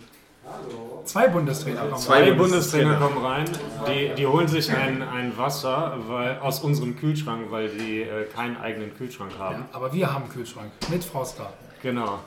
Zwei 1.05 1.29
Bundestrainer 1.29 1.81
kommen 1.81 1.97
Zwei 2.01 2.23
rein. 2.29 2.37
Bundestrainer 2.37 2.95
kommen 2.97 3.25
rein, 3.25 3.45
die, 3.89 4.13
die 4.17 4.27
holen 4.27 4.47
sich 4.47 4.71
ein, 4.71 5.03
ein 5.03 5.37
Wasser 5.37 5.97
weil, 6.07 6.39
aus 6.41 6.61
unserem 6.61 6.97
Kühlschrank, 6.97 7.47
weil 7.51 7.69
die 7.69 8.03
äh, 8.03 8.25
keinen 8.35 8.57
eigenen 8.59 8.95
Kühlschrank 8.97 9.33
haben. 9.39 9.67
Ja, 9.73 9.77
aber 9.77 9.93
wir 9.93 10.13
haben 10.13 10.25
einen 10.25 10.33
Kühlschrank 10.33 10.71
mit 10.89 11.03
Froster. 11.03 11.53
Genau. 11.83 12.19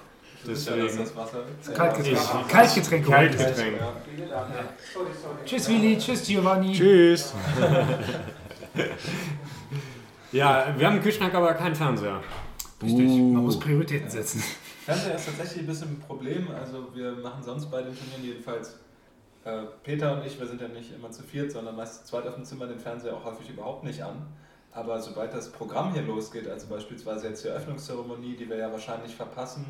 Deswegen 0.46 0.98
das 0.98 1.16
Wasser 1.16 1.38
Kaltgetränk. 1.74 2.18
Ich- 2.18 2.48
Kaltgetränk. 2.52 3.08
Kaltgetränk. 3.08 3.78
Ja. 4.30 4.46
Tschüss 5.46 5.70
Willi, 5.70 5.98
tschüss 5.98 6.24
Giovanni. 6.26 6.74
Tschüss. 6.74 7.34
Ja, 10.32 10.66
wir 10.78 10.88
haben 10.88 10.94
einen 10.96 11.04
Kühlschrank, 11.04 11.34
aber 11.36 11.54
keinen 11.54 11.76
Fernseher. 11.76 12.20
Richtig, 12.82 13.08
man 13.08 13.38
Uh. 13.38 13.42
muss 13.44 13.60
Prioritäten 13.60 14.10
setzen. 14.10 14.44
Fernseher 14.86 15.16
ist 15.16 15.26
tatsächlich 15.26 15.60
ein 15.64 15.68
bisschen 15.68 15.90
ein 15.92 16.00
Problem. 16.00 16.50
Also 16.52 16.94
wir 16.94 17.14
machen 17.14 17.42
sonst 17.44 17.70
bei 17.72 17.82
den 17.82 17.98
Turnieren 17.98 18.24
jedenfalls, 18.24 18.80
äh, 19.46 19.64
Peter 19.84 20.18
und 20.18 20.26
ich, 20.26 20.40
wir 20.40 20.48
sind 20.48 20.62
ja 20.62 20.68
nicht 20.68 20.94
immer 20.94 21.12
zu 21.12 21.24
viert, 21.24 21.52
sondern 21.52 21.76
meist 21.76 22.02
zu 22.02 22.12
zweit 22.12 22.28
auf 22.28 22.36
dem 22.36 22.44
Zimmer 22.46 22.68
den 22.68 22.80
Fernseher 22.80 23.16
auch 23.16 23.24
häufig 23.26 23.50
überhaupt 23.50 23.84
nicht 23.84 24.04
an. 24.04 24.26
Aber 24.72 25.00
sobald 25.02 25.34
das 25.34 25.52
Programm 25.52 25.94
hier 25.94 26.02
losgeht, 26.02 26.48
also 26.50 26.68
beispielsweise 26.68 27.28
jetzt 27.28 27.44
die 27.44 27.50
Eröffnungszeremonie, 27.50 28.36
die 28.36 28.50
wir 28.50 28.58
ja 28.58 28.72
wahrscheinlich 28.72 29.16
verpassen 29.16 29.66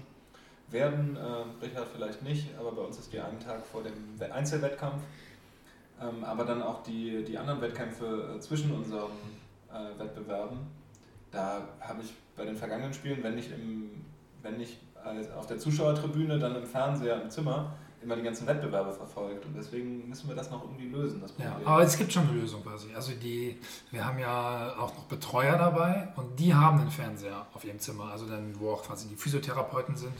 werden, 0.69 1.17
äh, 1.17 1.65
Richard 1.65 1.87
vielleicht 1.93 2.23
nicht, 2.23 2.47
aber 2.57 2.71
bei 2.71 2.81
uns 2.81 2.97
ist 2.97 3.11
die 3.13 3.19
einen 3.19 3.39
Tag 3.39 3.65
vor 3.65 3.83
dem 3.83 3.93
We- 4.17 4.33
Einzelwettkampf. 4.33 5.01
Ähm, 6.01 6.23
aber 6.23 6.45
dann 6.45 6.63
auch 6.63 6.81
die, 6.83 7.23
die 7.23 7.37
anderen 7.37 7.61
Wettkämpfe 7.61 8.35
äh, 8.35 8.39
zwischen 8.39 8.71
unseren 8.71 9.11
äh, 9.71 9.99
Wettbewerben. 9.99 10.57
Da 11.31 11.67
habe 11.79 12.01
ich 12.01 12.13
bei 12.35 12.45
den 12.45 12.55
vergangenen 12.55 12.93
Spielen, 12.93 13.21
wenn 13.23 13.35
nicht, 13.35 13.51
im, 13.51 14.03
wenn 14.41 14.57
nicht 14.57 14.79
auf 15.37 15.47
der 15.47 15.57
Zuschauertribüne, 15.59 16.39
dann 16.39 16.55
im 16.55 16.65
Fernseher 16.65 17.21
im 17.21 17.29
Zimmer, 17.29 17.73
immer 18.01 18.15
die 18.15 18.21
ganzen 18.23 18.45
Wettbewerbe 18.47 18.91
verfolgt. 18.91 19.45
Und 19.45 19.55
deswegen 19.55 20.09
müssen 20.09 20.27
wir 20.27 20.35
das 20.35 20.51
noch 20.51 20.63
irgendwie 20.63 20.89
lösen, 20.89 21.21
das 21.21 21.33
Ja, 21.37 21.51
Problem. 21.51 21.67
aber 21.67 21.83
es 21.83 21.97
gibt 21.97 22.11
schon 22.11 22.27
eine 22.27 22.39
Lösung 22.39 22.61
quasi. 22.63 22.87
Also 22.93 23.13
die, 23.13 23.57
wir 23.91 24.05
haben 24.05 24.19
ja 24.19 24.73
auch 24.77 24.93
noch 24.95 25.05
Betreuer 25.05 25.57
dabei 25.57 26.09
und 26.17 26.37
die 26.39 26.53
haben 26.53 26.81
einen 26.81 26.91
Fernseher 26.91 27.47
auf 27.53 27.63
ihrem 27.63 27.79
Zimmer, 27.79 28.11
also 28.11 28.25
dann, 28.25 28.59
wo 28.59 28.71
auch 28.71 28.83
quasi 28.83 29.07
die 29.07 29.15
Physiotherapeuten 29.15 29.95
sind. 29.95 30.13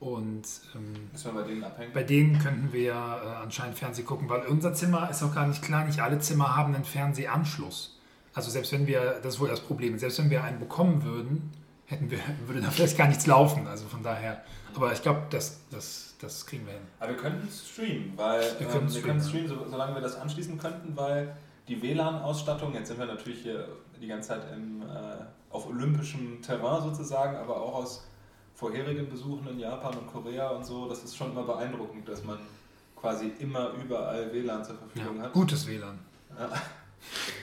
Und 0.00 0.42
ähm, 0.74 1.10
müssen 1.12 1.34
wir 1.34 1.42
bei 1.42 1.46
denen 1.48 1.62
abhängen. 1.62 1.92
bei 1.92 2.02
denen 2.02 2.38
könnten 2.38 2.72
wir 2.72 2.92
äh, 2.92 3.42
anscheinend 3.42 3.76
Fernsehen 3.78 4.06
gucken, 4.06 4.28
weil 4.30 4.46
unser 4.46 4.72
Zimmer 4.72 5.10
ist 5.10 5.22
auch 5.22 5.34
gar 5.34 5.46
nicht 5.46 5.62
klar, 5.62 5.84
nicht 5.84 6.00
alle 6.00 6.18
Zimmer 6.20 6.56
haben 6.56 6.74
einen 6.74 6.84
Fernsehanschluss. 6.84 7.98
Also 8.32 8.50
selbst 8.50 8.72
wenn 8.72 8.86
wir, 8.86 9.20
das 9.22 9.34
ist 9.34 9.40
wohl 9.40 9.48
das 9.48 9.60
Problem, 9.60 9.98
selbst 9.98 10.18
wenn 10.18 10.30
wir 10.30 10.42
einen 10.42 10.58
bekommen 10.58 11.04
würden, 11.04 11.52
hätten 11.90 12.10
wir, 12.10 12.18
würde 12.46 12.60
da 12.60 12.70
vielleicht 12.70 12.96
gar 12.96 13.08
nichts 13.08 13.26
laufen. 13.26 13.66
Also 13.66 13.86
von 13.86 14.02
daher, 14.02 14.42
aber 14.74 14.92
ich 14.92 15.02
glaube, 15.02 15.22
das, 15.30 15.60
das, 15.70 16.14
das 16.20 16.46
kriegen 16.46 16.64
wir 16.66 16.74
hin. 16.74 16.82
Aber 16.98 17.10
wir 17.10 17.16
könnten 17.16 17.48
streamen, 17.50 18.12
weil 18.16 18.40
Wir 18.58 18.66
ähm, 18.66 18.72
könnten 18.72 18.94
wir 18.94 19.02
können 19.02 19.20
streamen, 19.20 19.48
streamen, 19.48 19.64
so, 19.66 19.70
solange 19.70 19.94
wir 19.94 20.02
das 20.02 20.16
anschließen 20.16 20.58
könnten, 20.58 20.96
weil 20.96 21.36
die 21.68 21.82
WLAN-Ausstattung, 21.82 22.74
jetzt 22.74 22.88
sind 22.88 22.98
wir 22.98 23.06
natürlich 23.06 23.42
hier 23.42 23.68
die 24.00 24.06
ganze 24.06 24.28
Zeit 24.30 24.42
im, 24.54 24.82
äh, 24.82 24.86
auf 25.50 25.66
olympischem 25.66 26.40
Terrain 26.42 26.82
sozusagen, 26.82 27.36
aber 27.36 27.60
auch 27.60 27.74
aus 27.74 28.06
vorherigen 28.54 29.08
Besuchen 29.08 29.46
in 29.48 29.58
Japan 29.58 29.96
und 29.98 30.06
Korea 30.06 30.48
und 30.50 30.64
so, 30.64 30.88
das 30.88 31.02
ist 31.04 31.16
schon 31.16 31.32
immer 31.32 31.42
beeindruckend, 31.44 32.08
dass 32.08 32.24
man 32.24 32.38
quasi 32.96 33.32
immer 33.38 33.70
überall 33.82 34.32
WLAN 34.32 34.64
zur 34.64 34.76
Verfügung 34.76 35.16
Ja, 35.18 35.22
hat. 35.24 35.32
gutes 35.32 35.66
WLAN. 35.66 35.98
Ja. 36.38 36.50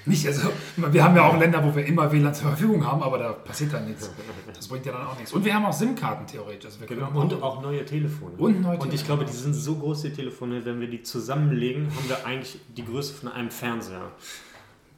Nicht, 0.06 0.26
also, 0.26 0.50
wir 0.78 1.04
haben 1.04 1.16
ja 1.16 1.28
auch 1.28 1.38
Länder, 1.38 1.64
wo 1.64 1.76
wir 1.76 1.86
immer 1.86 2.10
WLAN 2.12 2.34
zur 2.34 2.48
Verfügung 2.50 2.86
haben, 2.86 3.04
aber 3.04 3.18
da 3.18 3.34
passiert 3.34 3.74
dann 3.74 3.86
nichts. 3.86 4.10
Das 4.54 4.68
bringt 4.68 4.86
ja 4.86 4.94
dann 4.94 5.06
auch 5.08 5.18
nichts. 5.18 5.34
Und 5.34 5.44
wir 5.44 5.54
haben 5.54 5.66
auch 5.66 5.74
SIM-Karten 5.74 6.26
theoretisch. 6.26 6.66
Also 6.66 6.80
wir 6.80 6.88
Genau. 6.88 7.10
Und 7.20 7.42
auch 7.42 7.62
neue 7.62 7.84
Telefone. 7.84 8.36
Und 8.38 8.62
neue 8.62 8.78
Und 8.78 8.94
ich 8.94 9.02
Telefone. 9.02 9.18
glaube, 9.18 9.26
die 9.26 9.38
sind 9.38 9.54
so 9.54 9.76
groß, 9.76 10.04
die 10.04 10.14
Telefone, 10.14 10.64
wenn 10.64 10.80
wir 10.80 10.88
die 10.88 11.04
zusammenlegen, 11.04 11.88
haben 11.94 12.08
wir 12.08 12.26
eigentlich 12.26 12.60
die 12.76 12.86
Größe 12.86 13.14
von 13.14 13.30
einem 13.30 13.52
Fernseher. 13.52 14.12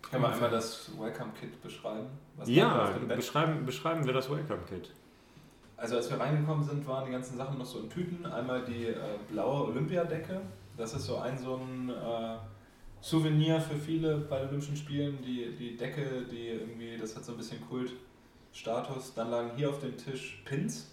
Können 0.10 0.24
wir 0.24 0.30
einmal 0.34 0.50
das 0.52 0.92
Welcome 1.00 1.32
Kit 1.40 1.62
beschreiben? 1.62 2.08
Ja, 2.46 2.92
beschreiben, 3.16 3.66
beschreiben 3.66 4.06
wir 4.06 4.14
das 4.14 4.30
Welcome 4.30 4.62
Kit. 4.70 4.92
Also 5.78 5.96
als 5.96 6.10
wir 6.10 6.20
reingekommen 6.20 6.64
sind, 6.64 6.86
waren 6.88 7.06
die 7.06 7.12
ganzen 7.12 7.38
Sachen 7.38 7.58
noch 7.58 7.66
so 7.66 7.80
in 7.80 7.90
Tüten. 7.90 8.26
Einmal 8.26 8.64
die 8.66 8.88
äh, 8.88 8.96
blaue 9.32 9.68
Olympiadecke. 9.68 10.42
Das 10.78 10.94
ist 10.94 11.06
so 11.06 11.18
ein 11.18 11.38
so 11.38 11.56
ein 11.56 11.90
äh, 11.90 12.38
Souvenir 13.02 13.62
für 13.62 13.78
viele 13.78 14.18
bei 14.18 14.40
den 14.40 14.50
Olympischen 14.50 14.76
Spielen. 14.76 15.20
Die, 15.22 15.56
die 15.58 15.78
Decke, 15.78 16.26
die 16.30 16.50
irgendwie, 16.50 16.98
das 16.98 17.16
hat 17.16 17.26
so 17.26 17.34
ein 17.34 17.38
bisschen 17.38 17.60
Kultstatus. 17.68 19.14
Dann 19.14 19.32
lagen 19.32 19.52
hier 19.56 19.70
auf 19.70 19.80
dem 19.80 19.96
Tisch 19.98 20.42
Pins. 20.46 20.88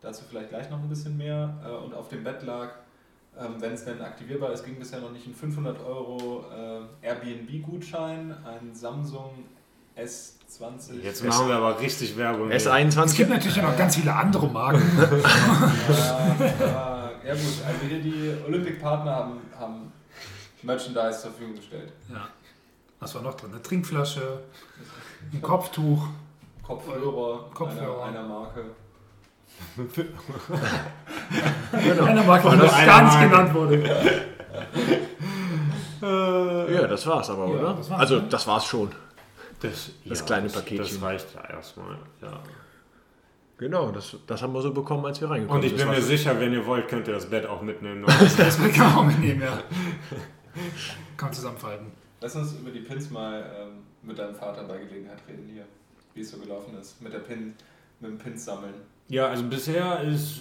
Dazu 0.00 0.24
vielleicht 0.28 0.48
gleich 0.48 0.70
noch 0.70 0.78
ein 0.78 0.88
bisschen 0.88 1.16
mehr. 1.16 1.60
Äh, 1.64 1.84
und 1.84 1.94
auf 1.94 2.08
dem 2.08 2.24
Bett 2.24 2.42
lag, 2.42 2.70
ähm, 3.38 3.56
wenn 3.58 3.72
es 3.72 3.84
denn 3.84 4.00
aktivierbar 4.00 4.52
ist, 4.52 4.64
ging 4.64 4.78
bisher 4.78 5.00
noch 5.00 5.12
nicht, 5.12 5.26
ein 5.26 5.34
500 5.34 5.80
Euro 5.84 6.44
äh, 6.50 7.06
Airbnb-Gutschein, 7.06 8.34
ein 8.44 8.74
Samsung 8.74 9.44
S20. 9.96 11.02
Jetzt 11.02 11.24
machen 11.24 11.48
wir 11.48 11.56
aber 11.56 11.78
richtig 11.80 12.16
Werbung. 12.16 12.48
hier. 12.48 12.56
Es 12.56 12.66
S21. 12.66 13.16
gibt 13.16 13.30
natürlich 13.30 13.58
auch 13.60 13.70
noch 13.70 13.76
ganz 13.76 13.96
viele 13.96 14.14
andere 14.14 14.48
Marken. 14.48 14.82
Ja, 14.98 16.36
ja, 16.38 17.10
ja 17.24 17.34
gut, 17.34 17.62
also 17.66 17.86
hier 17.88 18.00
die 18.00 18.34
Olympic-Partner 18.46 19.10
haben, 19.10 19.40
haben 19.58 19.92
Merchandise 20.62 21.20
zur 21.22 21.30
Verfügung 21.30 21.56
gestellt. 21.56 21.92
ja. 22.10 22.28
Was 23.00 23.14
war 23.16 23.22
noch 23.22 23.34
drin? 23.34 23.50
Eine 23.50 23.60
Trinkflasche, 23.62 24.38
ein 25.32 25.42
Kopftuch. 25.42 26.06
Kopfhörer, 26.62 27.50
Kopfhörer. 27.52 28.04
Einer, 28.04 28.20
einer 28.20 28.28
Marke. 28.28 28.64
Eine 31.72 32.22
Marke, 32.22 32.48
die 32.48 32.54
Oder 32.54 32.56
noch 32.64 32.72
eine 32.72 32.86
gar 32.86 33.02
nicht 33.02 33.14
Marke. 33.14 33.28
genannt 33.28 33.54
wurde. 33.54 34.22
Ja, 36.72 36.86
das 36.86 37.06
war's 37.06 37.30
aber, 37.30 37.46
Ja, 37.48 37.52
oder? 37.54 37.74
das 37.74 37.90
war's, 37.90 38.00
also, 38.00 38.16
ne? 38.20 38.26
das 38.28 38.46
war's 38.46 38.64
schon. 38.66 38.90
Das, 39.60 39.90
Das 40.04 40.24
kleine 40.24 40.44
das- 40.48 40.54
Paketchen. 40.54 40.78
Das 41.00 41.02
reicht 41.02 41.26
ja 41.34 41.44
erstmal. 41.56 41.96
Ja. 42.20 42.40
Genau, 43.58 43.92
das, 43.92 44.16
das 44.26 44.42
haben 44.42 44.52
wir 44.54 44.60
so 44.62 44.72
bekommen, 44.72 45.04
als 45.06 45.20
wir 45.20 45.30
reingekommen 45.30 45.60
Und 45.60 45.64
ich 45.64 45.76
sind. 45.78 45.86
bin 45.86 45.96
Das 45.96 46.04
mir 46.08 46.16
sicher, 46.16 46.38
wenn 46.40 46.52
ihr 46.52 46.66
wollt, 46.66 46.88
könnt 46.88 47.06
ihr 47.06 47.14
das 47.14 47.26
Bett 47.26 47.46
auch 47.46 47.62
mitnehmen. 47.62 48.04
Das 48.36 48.58
kann 48.58 48.78
man 48.78 48.94
auch 48.96 49.04
mitnehmen, 49.04 49.42
ja. 49.42 49.58
Kann 51.16 51.28
man 51.28 51.34
zusammenfalten. 51.34 51.86
Lass 52.20 52.36
uns 52.36 52.52
über 52.54 52.70
die 52.70 52.80
Pins 52.80 53.10
mal 53.10 53.44
ähm, 53.58 53.82
mit 54.02 54.18
deinem 54.18 54.34
Vater 54.34 54.64
bei 54.64 54.78
Gelegenheit 54.78 55.18
reden 55.28 55.48
hier, 55.52 55.64
wie 56.14 56.20
es 56.20 56.30
so 56.30 56.38
gelaufen 56.38 56.76
ist. 56.78 57.00
Mit 57.02 57.12
der 57.12 57.20
Pin, 57.20 57.54
mit 58.00 58.10
dem 58.10 58.18
Pins 58.18 58.44
sammeln. 58.44 58.74
Ja, 59.08 59.26
also 59.26 59.44
bisher 59.44 60.02
ist, 60.02 60.40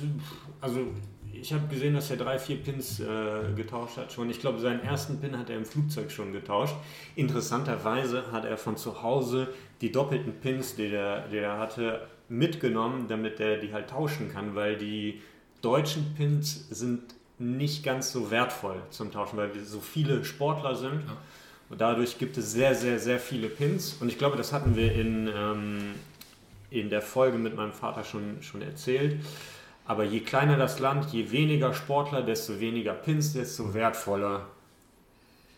also 0.60 0.88
ich 1.34 1.54
habe 1.54 1.68
gesehen, 1.68 1.94
dass 1.94 2.12
er 2.12 2.18
drei, 2.18 2.38
vier 2.38 2.58
Pins 2.58 3.00
äh, 3.00 3.54
getauscht 3.56 3.98
hat 3.98 4.12
schon. 4.12 4.30
Ich 4.30 4.40
glaube, 4.40 4.60
seinen 4.60 4.82
ersten 4.82 5.20
Pin 5.20 5.38
hat 5.38 5.50
er 5.50 5.58
im 5.58 5.66
Flugzeug 5.66 6.12
schon 6.12 6.34
getauscht. 6.34 6.76
Interessanterweise 7.16 8.32
hat 8.32 8.46
er 8.46 8.58
von 8.58 8.78
zu 8.78 9.02
Hause 9.02 9.48
die 9.82 9.92
doppelten 9.92 10.34
Pins, 10.40 10.76
die 10.76 10.94
er, 10.94 11.28
die 11.30 11.38
er 11.38 11.58
hatte, 11.58 12.08
mitgenommen, 12.30 13.08
damit 13.08 13.40
er 13.40 13.58
die 13.58 13.74
halt 13.74 13.90
tauschen 13.90 14.32
kann, 14.32 14.56
weil 14.56 14.78
die 14.78 15.22
deutschen 15.62 16.14
Pins 16.16 16.68
sind 16.70 17.16
nicht 17.42 17.84
ganz 17.84 18.12
so 18.12 18.32
wertvoll 18.32 18.82
zum 18.92 19.12
Tauschen, 19.12 19.38
weil 19.38 19.54
wir 19.54 19.64
so 19.64 19.80
viele 19.80 20.24
Sportler 20.24 20.76
sind. 20.76 21.02
Ja. 21.06 21.18
Und 21.70 21.82
dadurch 21.82 22.18
gibt 22.18 22.38
es 22.38 22.52
sehr, 22.52 22.76
sehr, 22.76 23.00
sehr 23.00 23.20
viele 23.20 23.48
Pins. 23.48 23.98
Und 24.00 24.10
ich 24.10 24.18
glaube, 24.18 24.38
das 24.38 24.54
hatten 24.54 24.76
wir 24.76 24.94
in, 24.94 25.30
ähm, 25.34 25.96
in 26.70 26.90
der 26.90 27.02
Folge 27.02 27.38
mit 27.38 27.56
meinem 27.56 27.74
Vater 27.74 28.04
schon, 28.04 28.42
schon 28.42 28.62
erzählt. 28.62 29.20
Aber 29.86 30.04
je 30.04 30.20
kleiner 30.20 30.58
das 30.58 30.80
Land, 30.80 31.12
je 31.12 31.32
weniger 31.32 31.74
Sportler, 31.74 32.22
desto 32.22 32.60
weniger 32.60 32.94
Pins, 32.94 33.34
desto 33.34 33.74
wertvoller 33.74 34.48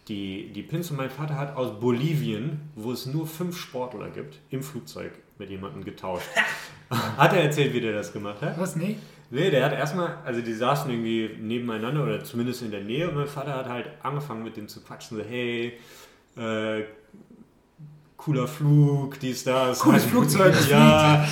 die, 0.07 0.51
die 0.53 0.63
Pins. 0.63 0.91
Und 0.91 0.97
mein 0.97 1.09
Vater 1.09 1.37
hat 1.37 1.55
aus 1.55 1.79
Bolivien, 1.79 2.71
wo 2.75 2.91
es 2.91 3.05
nur 3.05 3.27
fünf 3.27 3.57
Sportler 3.57 4.09
gibt, 4.09 4.39
im 4.49 4.63
Flugzeug 4.63 5.11
mit 5.37 5.49
jemandem 5.49 5.83
getauscht. 5.83 6.27
hat 7.17 7.33
er 7.33 7.43
erzählt, 7.43 7.73
wie 7.73 7.81
der 7.81 7.93
das 7.93 8.13
gemacht 8.13 8.41
hat? 8.41 8.59
Was? 8.59 8.75
Nee? 8.75 8.97
Nee, 9.33 9.49
der 9.49 9.65
hat 9.65 9.73
erstmal, 9.73 10.19
also 10.23 10.41
die 10.41 10.53
saßen 10.53 10.91
irgendwie 10.91 11.27
nebeneinander 11.41 12.03
oder 12.03 12.23
zumindest 12.23 12.61
in 12.61 12.69
der 12.69 12.81
Nähe. 12.81 13.09
Und 13.09 13.15
mein 13.15 13.25
Vater 13.25 13.55
hat 13.55 13.67
halt 13.67 13.89
angefangen 14.03 14.43
mit 14.43 14.55
dem 14.55 14.67
zu 14.67 14.81
quatschen, 14.81 15.17
so 15.17 15.23
hey, 15.23 15.73
äh, 16.37 16.83
cooler 18.15 18.47
Flug, 18.47 19.19
dies, 19.19 19.43
das. 19.43 19.79
Cooles 19.79 20.05
Flugzeug, 20.05 20.53
Ja, 20.69 21.27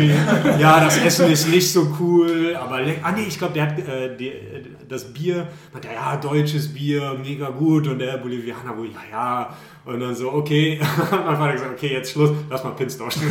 ja, 0.58 0.80
das 0.84 0.98
Essen 0.98 1.30
ist 1.30 1.48
nicht 1.48 1.70
so 1.70 1.96
cool, 2.00 2.56
aber, 2.56 2.80
ah 3.02 3.12
nee, 3.12 3.26
ich 3.28 3.38
glaube, 3.38 3.54
der 3.54 3.70
hat 3.70 3.78
äh, 3.78 4.16
die, 4.16 4.30
äh, 4.30 4.64
das 4.88 5.04
Bier, 5.04 5.46
er, 5.80 5.92
ja, 5.92 6.16
deutsches 6.16 6.74
Bier, 6.74 7.16
mega 7.22 7.50
gut. 7.50 7.86
Und 7.86 8.00
der 8.00 8.16
Bolivianer 8.16 8.76
wohl, 8.76 8.88
ja, 8.88 9.00
ja, 9.12 9.56
und 9.84 10.00
dann 10.00 10.12
so, 10.12 10.32
okay, 10.32 10.80
mein 11.10 11.36
Vater 11.36 11.44
hat 11.44 11.52
gesagt, 11.52 11.72
okay, 11.72 11.92
jetzt 11.92 12.10
Schluss, 12.10 12.32
lass 12.50 12.64
mal 12.64 12.70
Pins 12.70 12.98
tauschen. 12.98 13.22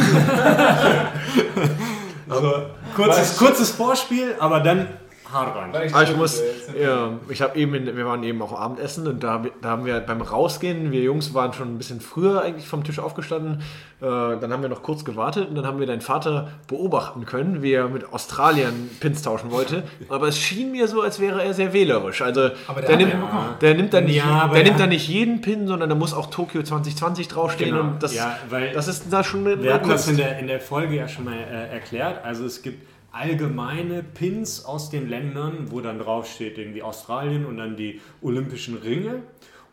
also, 2.30 2.68
kurzes, 2.98 3.38
kurzes 3.38 3.72
Vorspiel, 3.72 4.36
aber 4.39 4.60
dann 4.60 4.88
hart 5.32 5.56
rein. 5.56 5.72
Ah, 5.94 6.02
ich 6.04 6.10
so 6.10 6.16
muss, 6.18 6.42
ja, 6.80 7.14
ich 7.30 7.42
habe 7.42 7.58
eben, 7.58 7.74
in, 7.76 7.96
wir 7.98 8.06
waren 8.06 8.24
eben 8.24 8.42
auch 8.42 8.54
Abendessen 8.58 9.08
und 9.08 9.24
da, 9.24 9.44
da 9.62 9.70
haben 9.70 9.86
wir 9.86 10.00
beim 10.00 10.22
Rausgehen, 10.22 10.92
wir 10.92 11.02
Jungs 11.02 11.34
waren 11.34 11.54
schon 11.54 11.74
ein 11.74 11.78
bisschen 11.78 12.02
früher 12.02 12.42
eigentlich 12.42 12.68
vom 12.68 12.84
Tisch 12.84 13.00
aufgestanden, 13.00 13.62
äh, 14.02 14.06
dann 14.06 14.52
haben 14.54 14.62
wir 14.62 14.70
noch 14.70 14.84
kurz 14.84 15.04
gewartet 15.06 15.50
und 15.50 15.56
dann 15.56 15.66
haben 15.66 15.80
wir 15.80 15.88
deinen 15.88 16.02
Vater 16.02 16.50
beobachten 16.68 17.26
können, 17.26 17.62
wie 17.62 17.74
er 17.74 17.88
mit 17.88 18.12
Australiern 18.14 18.90
Pins 19.00 19.22
tauschen 19.22 19.52
wollte, 19.52 19.84
aber 20.10 20.28
es 20.28 20.38
schien 20.40 20.72
mir 20.72 20.88
so, 20.88 21.02
als 21.02 21.20
wäre 21.20 21.44
er 21.44 21.54
sehr 21.54 21.74
wählerisch, 21.74 22.22
also 22.22 22.50
Aber 22.68 22.82
der 22.82 22.96
der, 22.96 22.98
nimmt, 22.98 23.14
der 23.62 23.74
nimmt 23.76 23.94
dann 23.94 24.06
nicht, 24.06 24.16
Ja, 24.18 24.24
aber 24.26 24.54
der 24.56 24.64
der 24.64 24.72
nimmt 24.72 24.80
dann 24.82 24.90
nicht 24.90 25.08
jeden 25.08 25.42
Pin, 25.42 25.68
sondern 25.68 25.90
da 25.90 25.96
muss 25.96 26.14
auch 26.14 26.28
Tokio 26.30 26.64
2020 26.64 27.28
draufstehen 27.28 27.72
Genau, 27.72 27.82
und 27.84 28.04
das, 28.04 28.14
ja, 28.16 28.38
weil- 28.50 28.72
das 28.72 28.88
ist 28.88 29.06
da 29.12 29.24
schon 29.24 29.46
eine 29.48 29.62
Wir 29.62 29.74
hatten 29.74 29.90
das 29.90 30.08
in 30.08 30.18
der, 30.18 30.40
in 30.40 30.48
der 30.48 30.60
Folge 30.60 30.96
ja 30.96 31.08
schon 31.08 31.26
mal 31.26 31.34
äh, 31.36 31.74
erklärt. 31.74 32.24
Also 32.24 32.46
es 32.46 32.62
gibt 32.62 32.86
allgemeine 33.12 34.04
Pins 34.04 34.66
aus 34.66 34.90
den 34.90 35.10
Ländern, 35.10 35.72
wo 35.72 35.82
dann 35.82 36.00
draufsteht 36.00 36.58
irgendwie 36.58 36.84
Australien 36.84 37.46
und 37.46 37.58
dann 37.58 37.76
die 37.76 38.02
Olympischen 38.22 38.78
Ringe. 38.78 39.24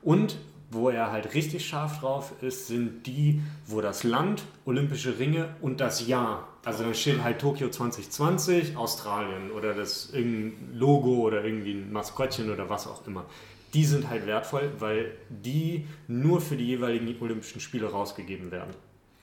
Und 0.03 0.37
wo 0.71 0.91
er 0.91 1.11
halt 1.13 1.35
richtig 1.35 1.67
scharf 1.67 2.01
drauf 2.01 2.33
ist, 2.43 2.67
sind 2.67 3.07
die, 3.07 3.41
wo 3.67 3.81
das 3.81 4.03
Land, 4.03 4.43
Olympische 4.65 5.19
Ringe 5.19 5.55
und 5.61 5.81
das 5.81 6.07
Jahr. 6.07 6.49
Also 6.65 6.83
dann 6.83 6.95
steht 6.95 7.23
halt 7.23 7.41
Tokio 7.41 7.69
2020, 7.69 8.77
Australien 8.77 9.51
oder 9.51 9.75
das 9.75 10.11
irgendein 10.13 10.75
Logo 10.75 11.21
oder 11.21 11.45
irgendwie 11.45 11.73
ein 11.73 11.93
Maskottchen 11.93 12.51
oder 12.51 12.69
was 12.69 12.87
auch 12.87 13.07
immer. 13.07 13.27
Die 13.73 13.85
sind 13.85 14.09
halt 14.09 14.27
wertvoll, 14.27 14.73
weil 14.79 15.13
die 15.29 15.87
nur 16.07 16.41
für 16.41 16.57
die 16.57 16.67
jeweiligen 16.67 17.21
Olympischen 17.21 17.61
Spiele 17.61 17.91
rausgegeben 17.91 18.51
werden. 18.51 18.75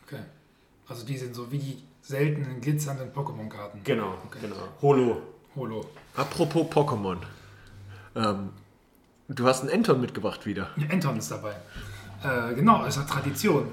Okay. 0.05 0.21
Also 0.87 1.05
die 1.05 1.17
sind 1.17 1.35
so 1.35 1.51
wie 1.51 1.57
die 1.57 1.77
seltenen 2.11 2.61
glitzernden 2.61 3.11
Pokémon-Karten. 3.11 3.81
Genau, 3.83 4.13
Okay. 4.27 4.39
genau. 4.41 4.55
Holo. 4.81 5.21
Holo. 5.55 5.85
Apropos 6.15 6.67
Pokémon. 6.69 7.17
Ähm, 8.15 8.49
du 9.27 9.45
hast 9.47 9.61
einen 9.61 9.69
Enton 9.69 9.99
mitgebracht 9.99 10.45
wieder. 10.45 10.69
Ja, 10.77 10.87
Anton 10.91 11.17
ist 11.17 11.31
dabei. 11.31 11.53
Äh, 12.23 12.53
genau, 12.53 12.85
ist 12.85 12.97
eine 12.97 13.07
Tradition. 13.07 13.65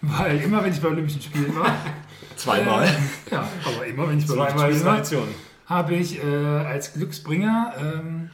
Weil 0.00 0.40
immer, 0.40 0.64
wenn 0.64 0.72
ich 0.72 0.80
bei 0.80 0.88
Olympischen 0.88 1.20
Spielen 1.20 1.54
war, 1.54 1.74
Zweimal. 2.36 2.86
Äh, 2.86 2.90
ja, 3.32 3.46
aber 3.66 3.84
immer, 3.86 4.08
wenn 4.08 4.18
ich 4.18 4.26
bei 4.26 4.32
Olympischen 4.34 4.58
Spielen 4.70 4.84
war, 4.86 4.94
Tradition. 4.94 5.28
habe 5.66 5.94
ich 5.94 6.24
äh, 6.24 6.26
als 6.26 6.94
Glücksbringer 6.94 7.74
ähm, 7.78 8.30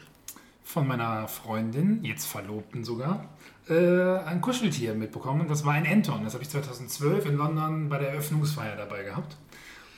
von 0.63 0.87
meiner 0.87 1.27
Freundin, 1.27 2.05
jetzt 2.05 2.27
Verlobten 2.27 2.85
sogar, 2.85 3.25
äh, 3.69 4.19
ein 4.19 4.41
Kuscheltier 4.41 4.95
mitbekommen. 4.95 5.49
Das 5.49 5.65
war 5.65 5.73
ein 5.73 5.87
Anton. 5.87 6.23
Das 6.23 6.35
habe 6.35 6.45
ich 6.45 6.51
2012 6.51 7.27
in 7.27 7.37
London 7.37 7.89
bei 7.89 7.99
der 7.99 8.11
Eröffnungsfeier 8.11 8.77
dabei 8.77 9.03
gehabt. 9.03 9.37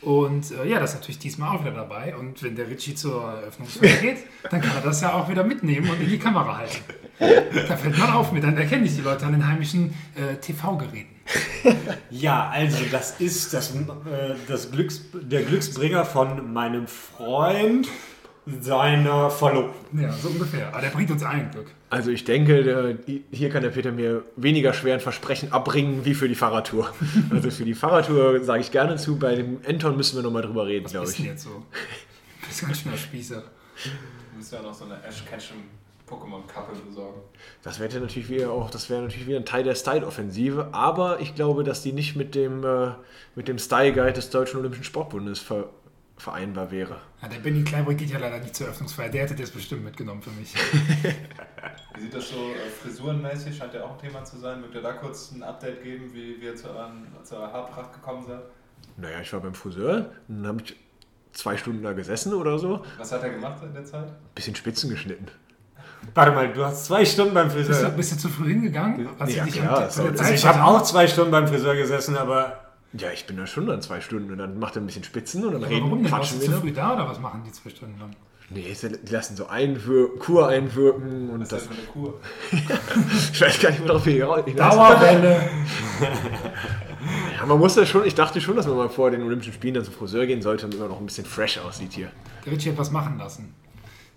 Und 0.01 0.53
äh, 0.53 0.69
ja, 0.69 0.79
das 0.79 0.91
ist 0.91 1.01
natürlich 1.01 1.19
diesmal 1.19 1.57
auch 1.57 1.63
wieder 1.63 1.75
dabei. 1.75 2.15
Und 2.17 2.43
wenn 2.43 2.55
der 2.55 2.69
Richie 2.69 2.95
zur 2.95 3.23
Eröffnungsfeier 3.33 3.97
geht, 4.01 4.19
dann 4.51 4.61
kann 4.61 4.77
er 4.77 4.83
das 4.83 5.01
ja 5.01 5.13
auch 5.15 5.29
wieder 5.29 5.45
mitnehmen 5.45 5.91
und 5.91 6.01
in 6.01 6.09
die 6.09 6.19
Kamera 6.19 6.59
halten. 6.59 6.79
Da 7.19 7.77
fällt 7.77 7.99
man 7.99 8.13
auf 8.13 8.31
mit, 8.31 8.45
dann 8.45 8.57
erkenne 8.57 8.87
ich 8.87 8.95
die 8.95 9.03
Leute 9.03 9.27
an 9.27 9.33
den 9.33 9.47
heimischen 9.47 9.95
äh, 10.15 10.37
TV-Geräten. 10.37 11.17
Ja, 12.11 12.49
also 12.49 12.85
das 12.91 13.21
ist 13.21 13.53
das, 13.53 13.75
äh, 13.75 14.35
das 14.47 14.71
Glücks, 14.71 15.03
der 15.13 15.43
Glücksbringer 15.43 16.07
von 16.07 16.53
meinem 16.55 16.87
Freund 16.87 17.87
seiner 18.61 19.31
Verlobten. 19.31 20.01
Ja, 20.01 20.13
so 20.13 20.29
ungefähr. 20.29 20.69
Aber 20.69 20.81
der 20.81 20.91
bringt 20.91 21.11
uns 21.11 21.23
allen 21.23 21.51
Glück. 21.51 21.67
Also 21.91 22.11
ich 22.11 22.25
denke, 22.25 22.63
der, 22.63 22.97
hier 23.31 23.49
kann 23.51 23.63
der 23.63 23.71
Peter 23.71 23.93
mir 23.93 24.23
weniger 24.37 24.73
schweren 24.75 25.01
Versprechen 25.01 25.53
abbringen 25.53 26.05
wie 26.05 26.15
für 26.15 26.29
die 26.29 26.35
Fahrradtour. 26.35 26.91
Also 27.31 27.51
für 27.51 27.65
die 27.65 27.75
Fahrradtour 27.75 28.45
sage 28.45 28.61
ich 28.61 28.71
gerne 28.71 28.97
zu, 28.97 29.19
bei 29.19 29.35
dem 29.35 29.63
Enton 29.65 29.97
müssen 29.97 30.17
wir 30.17 30.23
nochmal 30.23 30.43
drüber 30.43 30.67
reden, 30.67 30.85
Was 30.85 30.93
glaube 30.93 31.11
ich. 31.11 31.17
denn 31.17 31.27
jetzt 31.27 31.45
so? 31.45 31.51
Du 31.51 32.47
bist 32.47 32.61
ganz 32.61 32.81
schön 32.81 32.97
Spießer. 32.97 33.43
Du 33.85 34.37
musst 34.37 34.53
ja 34.53 34.63
noch 34.63 34.75
so 34.75 34.85
eine 34.85 34.95
Ash 35.05 35.25
Ketchum 35.25 35.59
Pokémon-Kappe 36.09 36.73
besorgen. 36.89 37.21
Das 37.63 37.79
wäre 37.79 38.01
natürlich 38.01 38.31
wieder 38.31 38.51
auch, 38.51 38.71
das 38.71 38.89
wäre 38.89 39.03
natürlich 39.03 39.27
wieder 39.27 39.39
ein 39.39 39.45
Teil 39.45 39.63
der 39.63 39.75
Style-Offensive, 39.75 40.69
aber 40.73 41.21
ich 41.21 41.35
glaube, 41.35 41.65
dass 41.65 41.83
die 41.83 41.93
nicht 41.93 42.17
mit 42.17 42.35
dem, 42.35 42.65
äh, 42.65 42.93
mit 43.35 43.47
dem 43.49 43.59
Style-Guide 43.59 44.15
des 44.15 44.31
Deutschen 44.31 44.59
Olympischen 44.61 44.85
Sportbundes 44.85 45.39
ver 45.39 45.69
vereinbar 46.19 46.71
wäre. 46.71 47.01
Ja, 47.23 47.29
der 47.29 47.39
Benny 47.39 47.65
Kleinbrück 47.65 47.97
geht 47.99 48.11
ja 48.11 48.19
leider 48.19 48.39
nicht 48.39 48.55
zur 48.55 48.67
Eröffnungsfeier. 48.67 49.09
Der 49.09 49.23
hätte 49.23 49.35
das 49.35 49.51
bestimmt 49.51 49.85
mitgenommen 49.85 50.21
für 50.21 50.31
mich. 50.31 50.55
Wie 51.95 52.01
sieht 52.03 52.15
das 52.15 52.29
so 52.29 52.37
äh, 52.37 52.69
frisurenmäßig? 52.83 53.57
Scheint 53.57 53.75
ja 53.75 53.85
auch 53.85 53.93
ein 53.93 53.99
Thema 53.99 54.25
zu 54.25 54.39
sein. 54.39 54.61
Mögt 54.61 54.75
ihr 54.75 54.83
da 54.83 54.93
kurz 54.93 55.33
ein 55.33 55.43
Update 55.43 55.83
geben, 55.83 56.13
wie 56.13 56.41
wir 56.41 56.55
zu, 56.57 56.69
euren, 56.69 57.07
zu 57.25 57.37
eurer 57.37 57.53
Haarpracht 57.53 57.93
gekommen 57.95 58.25
sind? 58.27 58.41
Naja, 58.97 59.21
ich 59.21 59.33
war 59.33 59.41
beim 59.41 59.55
Friseur, 59.55 60.11
dann 60.29 60.47
habe 60.47 60.63
ich 60.63 60.77
zwei 61.33 61.57
Stunden 61.57 61.83
da 61.83 61.93
gesessen 61.93 62.35
oder 62.35 62.59
so, 62.59 62.85
Was 62.97 63.13
hat 63.13 63.23
er 63.23 63.31
gemacht 63.31 63.63
in 63.63 63.73
der 63.73 63.85
Zeit? 63.85 64.09
bisschen 64.35 64.55
Spitzen 64.55 64.91
geschnitten. 64.91 65.29
Warte 66.15 66.33
mal, 66.33 66.53
du 66.53 66.65
hast 66.65 66.87
zwei 66.87 67.05
Stunden 67.05 67.35
beim 67.35 67.49
Bist 67.49 67.69
du, 67.69 67.75
Friseur. 67.75 67.91
bist 67.91 68.13
du 68.13 68.17
zu 68.19 68.29
früh 68.29 68.51
hingegangen? 68.51 69.09
Hast 69.19 69.35
Ja, 69.35 69.47
klar, 69.47 69.79
also 69.81 70.09
Ich 70.33 70.47
habe 70.47 70.63
auch 70.65 70.83
zwei 70.83 71.07
Stunden 71.07 71.31
beim 71.31 71.47
Friseur 71.49 71.75
gesessen, 71.75 72.17
aber 72.17 72.68
Ja, 72.95 73.11
ich 73.13 73.27
bin 73.27 73.37
da 73.37 73.47
schon 73.47 73.67
dann 73.67 73.83
zwei 73.83 74.01
Stunden 74.01 74.31
und 74.33 74.39
dann 74.39 74.59
macht 74.59 74.77
er 74.77 74.83
ein 74.83 74.87
bisschen 74.87 75.05
Spitzen 75.05 75.45
und 75.45 75.53
dann 75.53 75.63
warum 75.63 75.75
reden, 75.75 76.03
denn? 76.05 76.11
Warst 76.13 76.31
quatschen 76.33 76.41
wir. 76.41 76.47
zu 76.47 76.53
noch. 76.53 76.61
früh 76.61 76.73
da 76.73 76.95
oder 76.95 77.09
was 77.09 77.21
machen 77.21 77.43
die 77.47 77.53
zwei 77.53 77.69
Stunden 77.71 77.99
lang? 78.01 78.11
Nee, 78.51 78.75
die 78.81 79.13
lassen 79.13 79.37
so 79.37 79.47
einwirken, 79.47 80.19
Kur 80.21 80.49
einwirken 80.49 81.29
und 81.29 81.41
Was 81.41 81.53
ist 81.53 81.53
das 81.53 81.69
das. 81.69 81.77
für 81.77 81.83
eine 81.83 81.89
Kur? 81.93 82.21
Ich 83.33 83.41
weiß 83.43 83.61
gar 83.61 83.71
nicht 83.71 83.81
mehr 83.81 83.89
drauf 83.91 84.05
hinaus. 84.05 84.45
Dauerwelle! 84.57 85.51
Ja, 87.39 87.45
man 87.47 87.59
muss 87.59 87.75
das 87.75 87.89
schon, 87.91 88.07
ich 88.07 88.15
dachte 88.15 88.41
schon, 88.41 88.57
dass 88.57 88.67
man 88.67 88.77
mal 88.77 88.89
vor 88.89 89.11
den 89.11 89.23
Olympischen 89.23 89.53
Spielen 89.53 89.75
dann 89.75 89.85
zum 89.85 89.93
Friseur 89.95 90.27
gehen 90.27 90.41
sollte, 90.41 90.63
damit 90.63 90.79
man 90.81 90.89
noch 90.89 90.99
ein 90.99 91.05
bisschen 91.07 91.27
fresh 91.27 91.59
aussieht 91.59 91.93
hier. 91.93 92.11
Der 92.47 92.53
Richie 92.55 92.71
hat 92.71 92.79
was 92.79 92.91
machen 92.91 93.19
lassen. 93.19 93.55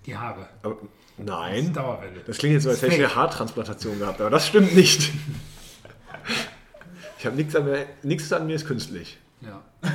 Die 0.05 0.15
Haare. 0.17 0.47
Aber 0.63 0.77
nein. 1.17 1.73
Dauerwelle. 1.73 2.21
Das 2.25 2.37
klingt 2.37 2.53
jetzt 2.53 2.63
so, 2.63 2.69
als 2.69 2.81
hätte 2.81 2.93
ich 2.95 2.99
eine 2.99 3.13
Haartransplantation 3.13 3.99
gehabt, 3.99 4.21
aber 4.21 4.29
das 4.29 4.47
stimmt 4.47 4.73
nicht. 4.75 5.11
Ich 7.21 7.25
habe 7.27 7.35
nichts 7.35 7.55
an 7.55 7.65
mir, 7.65 7.85
nichts 8.01 8.33
an 8.33 8.47
mir 8.47 8.55
ist 8.55 8.65
künstlich. 8.65 9.19
Ja. 9.41 9.61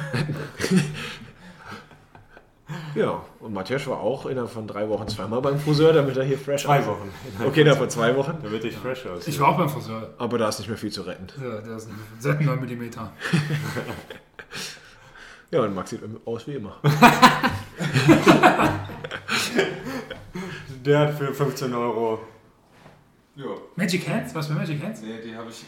Ja, 2.96 3.22
und 3.38 3.52
Matthias 3.52 3.86
war 3.86 4.00
auch 4.00 4.26
innerhalb 4.26 4.50
von 4.50 4.66
drei 4.66 4.88
Wochen 4.88 5.06
zweimal 5.06 5.40
beim 5.40 5.60
Friseur, 5.60 5.92
damit 5.92 6.16
er 6.16 6.24
hier 6.24 6.38
fresh 6.38 6.64
zwei 6.64 6.78
aussieht. 6.78 6.88
Wochen. 6.88 7.12
Okay, 7.46 7.60
innerhalb 7.60 7.78
von 7.78 7.90
zwei 7.90 8.16
Wochen. 8.16 8.38
Damit 8.42 8.64
ich 8.64 8.76
fresh 8.76 9.06
aussiehe. 9.06 9.32
Ich 9.32 9.38
war 9.38 9.50
auch 9.50 9.58
beim 9.58 9.68
Friseur. 9.68 10.14
Aber 10.18 10.38
da 10.38 10.48
ist 10.48 10.58
nicht 10.58 10.68
mehr 10.68 10.78
viel 10.78 10.90
zu 10.90 11.02
retten. 11.02 11.28
Ja, 11.40 11.60
der 11.60 11.76
ist 11.76 11.88
seit 12.18 12.40
9 12.40 12.58
mm. 12.58 12.90
Ja, 15.52 15.60
und 15.60 15.74
Max 15.76 15.90
sieht 15.90 16.00
aus 16.24 16.46
wie 16.48 16.54
immer. 16.54 16.80
Der 20.84 20.98
hat 20.98 21.14
für 21.18 21.32
15 21.34 21.72
Euro. 21.74 22.20
Jo. 23.36 23.60
Magic 23.76 24.08
Hands? 24.08 24.34
Was 24.34 24.46
für 24.48 24.54
Magic 24.54 24.82
Hands? 24.82 25.00
Nee, 25.02 25.20
die 25.24 25.36
habe 25.36 25.50
ich. 25.50 25.64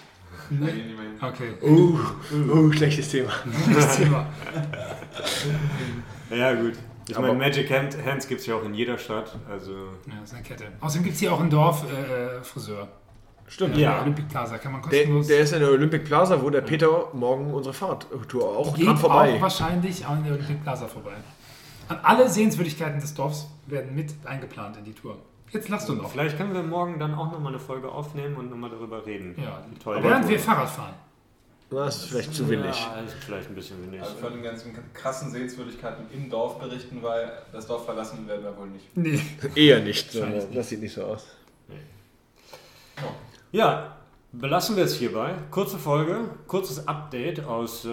Nee. 0.51 0.73
Okay. 1.21 1.53
Uh, 1.63 1.99
uh, 2.35 2.73
schlechtes 2.73 3.11
Thema. 3.11 3.31
Nächstes 3.67 3.97
Thema. 3.99 4.27
Ja, 6.31 6.55
gut. 6.55 6.75
Ich 7.09 7.17
Aber- 7.17 7.29
meine, 7.29 7.39
Magic 7.39 7.71
Hand, 7.71 7.97
Hands 8.05 8.27
gibt 8.29 8.41
es 8.41 8.47
ja 8.47 8.55
auch 8.57 8.65
in 8.65 8.75
jeder 8.75 8.99
Stadt. 8.99 9.35
Also. 9.51 9.73
Ja, 10.07 10.15
das 10.21 10.31
ist 10.31 10.35
eine 10.35 10.43
Kette. 10.45 10.65
Außerdem 10.81 11.05
gibt 11.05 11.15
es 11.15 11.21
hier 11.21 11.33
auch 11.33 11.41
einen 11.41 11.51
Dorf 11.51 11.85
äh, 11.91 12.43
Friseur. 12.43 12.89
Stimmt. 13.47 13.77
Ja. 13.79 13.93
Ja. 13.97 14.03
Olympic 14.03 14.27
Plaza. 14.29 14.59
Kann 14.59 14.73
man 14.73 14.83
Der, 14.83 14.91
kostenlos. 14.91 15.27
der 15.27 15.41
ist 15.41 15.53
in 15.55 15.61
der 15.61 15.71
Olympic 15.71 16.05
Plaza, 16.05 16.43
wo 16.43 16.51
der 16.51 16.61
Peter 16.61 17.09
morgen 17.15 17.53
unsere 17.55 17.73
Fahrradtour 17.75 18.45
auch 18.59 18.75
geht 18.77 18.87
dran 18.87 18.97
auch 18.97 19.01
vorbei. 19.01 19.37
wahrscheinlich 19.41 20.05
an 20.07 20.23
der 20.23 20.35
Olympic 20.35 20.57
Plaza 20.63 20.87
vorbei. 20.87 21.13
An 21.89 21.99
alle 22.03 22.29
Sehenswürdigkeiten 22.29 23.01
des 23.01 23.15
Dorfs 23.15 23.49
werden 23.67 23.95
mit 23.95 24.13
eingeplant 24.27 24.77
in 24.77 24.85
die 24.85 24.93
Tour. 24.93 25.17
Jetzt 25.51 25.69
lachst 25.69 25.89
du 25.89 25.95
noch. 25.95 26.11
Vielleicht 26.11 26.37
können 26.37 26.53
wir 26.53 26.63
morgen 26.63 26.99
dann 26.99 27.15
auch 27.15 27.33
nochmal 27.33 27.53
eine 27.53 27.61
Folge 27.61 27.91
aufnehmen 27.91 28.37
und 28.37 28.51
nochmal 28.51 28.71
darüber 28.71 29.05
reden. 29.07 29.35
Ja. 29.37 29.63
Wie 29.71 29.79
toll 29.79 30.03
Während 30.03 30.25
die 30.27 30.31
wir 30.31 30.41
Fahrrad 30.41 30.69
fahren. 30.69 30.95
Das 31.71 31.97
ist 31.97 32.05
vielleicht 32.07 32.35
zu 32.35 32.49
windig. 32.49 32.81
Ja, 32.81 33.01
ist 33.01 33.15
vielleicht 33.15 33.49
ein 33.51 33.55
bisschen 33.55 33.83
windig. 33.83 34.01
Also 34.01 34.15
von 34.17 34.33
den 34.33 34.43
ganzen 34.43 34.73
krassen 34.95 35.31
Sehenswürdigkeiten 35.31 36.07
im 36.15 36.31
Dorf 36.31 36.59
berichten, 36.59 37.03
weil 37.03 37.31
das 37.53 37.67
Dorf 37.67 37.85
verlassen 37.85 38.27
werden 38.27 38.43
wir 38.43 38.57
wohl 38.57 38.69
nicht. 38.69 38.97
Nee. 38.97 39.21
Eher 39.55 39.81
nicht. 39.81 40.15
Das, 40.55 40.69
sieht 40.69 40.81
nicht 40.81 40.95
so 40.95 41.05
aus. 41.05 41.27
Ja, 43.53 43.97
belassen 44.33 44.77
wir 44.77 44.85
es 44.85 44.95
hierbei. 44.95 45.35
Kurze 45.51 45.79
Folge, 45.79 46.31
kurzes 46.47 46.89
Update 46.89 47.45
aus 47.45 47.85
äh, 47.85 47.91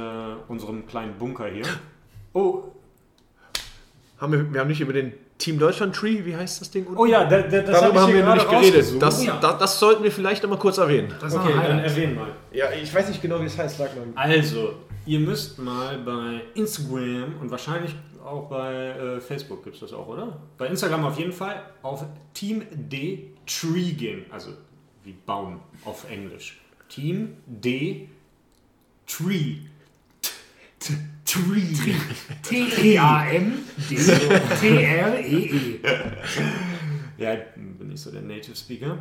unserem 0.48 0.88
kleinen 0.88 1.18
Bunker 1.18 1.48
hier. 1.48 1.66
Oh, 2.38 2.66
Haben 4.18 4.34
wir, 4.34 4.54
wir 4.54 4.60
haben 4.60 4.68
nicht 4.68 4.82
über 4.82 4.92
den 4.92 5.14
Team 5.38 5.60
Deutschland 5.60 5.94
Tree, 5.96 6.24
wie 6.26 6.36
heißt 6.36 6.62
das 6.62 6.72
Ding? 6.72 6.86
unten? 6.86 6.98
oh 6.98 7.06
ja, 7.06 7.26
da, 7.26 7.42
da, 7.42 7.62
das 7.62 7.80
Darüber 7.82 8.02
hab 8.02 8.08
haben 8.08 8.10
ich 8.10 8.16
wir 8.16 8.24
hier 8.24 8.26
noch 8.26 8.36
nicht 8.36 8.50
geredet. 8.50 9.02
Das, 9.02 9.24
Ja. 9.26 9.38
das, 9.40 9.58
das 9.58 9.80
sollten 9.80 10.04
wir 10.04 10.12
vielleicht 10.12 10.44
einmal 10.44 10.60
kurz 10.60 10.78
erwähnen. 10.78 11.14
Das 11.20 11.36
Okay, 11.36 11.54
dann 11.54 11.80
erwähnen 11.80 12.16
mal. 12.16 12.30
Ja, 12.54 12.72
ich 12.72 12.94
weiß 12.94 13.10
nicht 13.10 13.22
genau, 13.22 13.42
wie 13.42 13.46
es 13.46 13.58
heißt. 13.58 13.78
Sag 13.78 13.96
mal. 13.96 14.06
Also, 14.16 14.74
ihr 15.06 15.20
müsst 15.20 15.60
mal 15.60 15.98
bei 16.00 16.42
Instagram 16.54 17.36
und 17.42 17.52
wahrscheinlich 17.52 17.94
auch 18.26 18.48
bei 18.50 18.74
äh, 18.74 19.20
Facebook 19.22 19.64
gibt 19.64 19.76
es 19.76 19.82
das 19.82 19.94
auch, 19.94 20.08
oder? 20.08 20.40
Bei 20.58 20.68
Instagram 20.68 21.04
auf 21.06 21.20
jeden 21.20 21.34
Fall 21.34 21.62
auf 21.84 22.04
Team 22.34 22.64
D 22.72 23.32
Tree 23.46 23.92
gehen. 23.92 24.26
Also 24.32 24.52
wie 25.04 25.14
Baum 25.26 25.60
auf 25.84 26.10
Englisch. 26.10 26.60
Team 26.90 27.36
D 27.46 28.08
Tree. 29.06 29.58
T- 30.80 30.94
Tree. 31.36 31.76
T-E-A-M-D-T-R-E-E. 32.44 33.00
Ja, 37.18 37.34
ich 37.34 37.42
bin 37.56 37.88
nicht 37.90 38.02
so 38.02 38.12
der 38.12 38.22
Native 38.22 38.56
Speaker. 38.56 39.00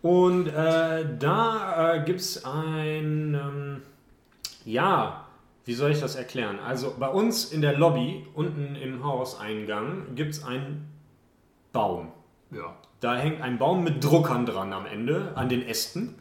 Und 0.00 0.46
äh, 0.46 1.04
da 1.18 1.94
äh, 1.94 2.04
gibt 2.04 2.20
es 2.20 2.44
ein, 2.44 3.34
ähm, 3.34 3.82
ja, 4.64 5.26
wie 5.64 5.74
soll 5.74 5.90
ich 5.90 5.98
das 6.00 6.14
erklären? 6.14 6.60
Also 6.60 6.94
bei 6.98 7.08
uns 7.08 7.52
in 7.52 7.62
der 7.62 7.76
Lobby, 7.76 8.26
unten 8.34 8.76
im 8.76 9.02
Hauseingang, 9.04 10.14
gibt 10.14 10.34
es 10.34 10.44
einen 10.44 10.88
Baum. 11.72 12.12
Ja. 12.52 12.76
Da 13.00 13.16
hängt 13.16 13.40
ein 13.42 13.58
Baum 13.58 13.82
mit 13.82 14.04
Druckern 14.04 14.46
dran 14.46 14.72
am 14.72 14.86
Ende, 14.86 15.32
an 15.34 15.48
den 15.48 15.66
Ästen. 15.66 16.14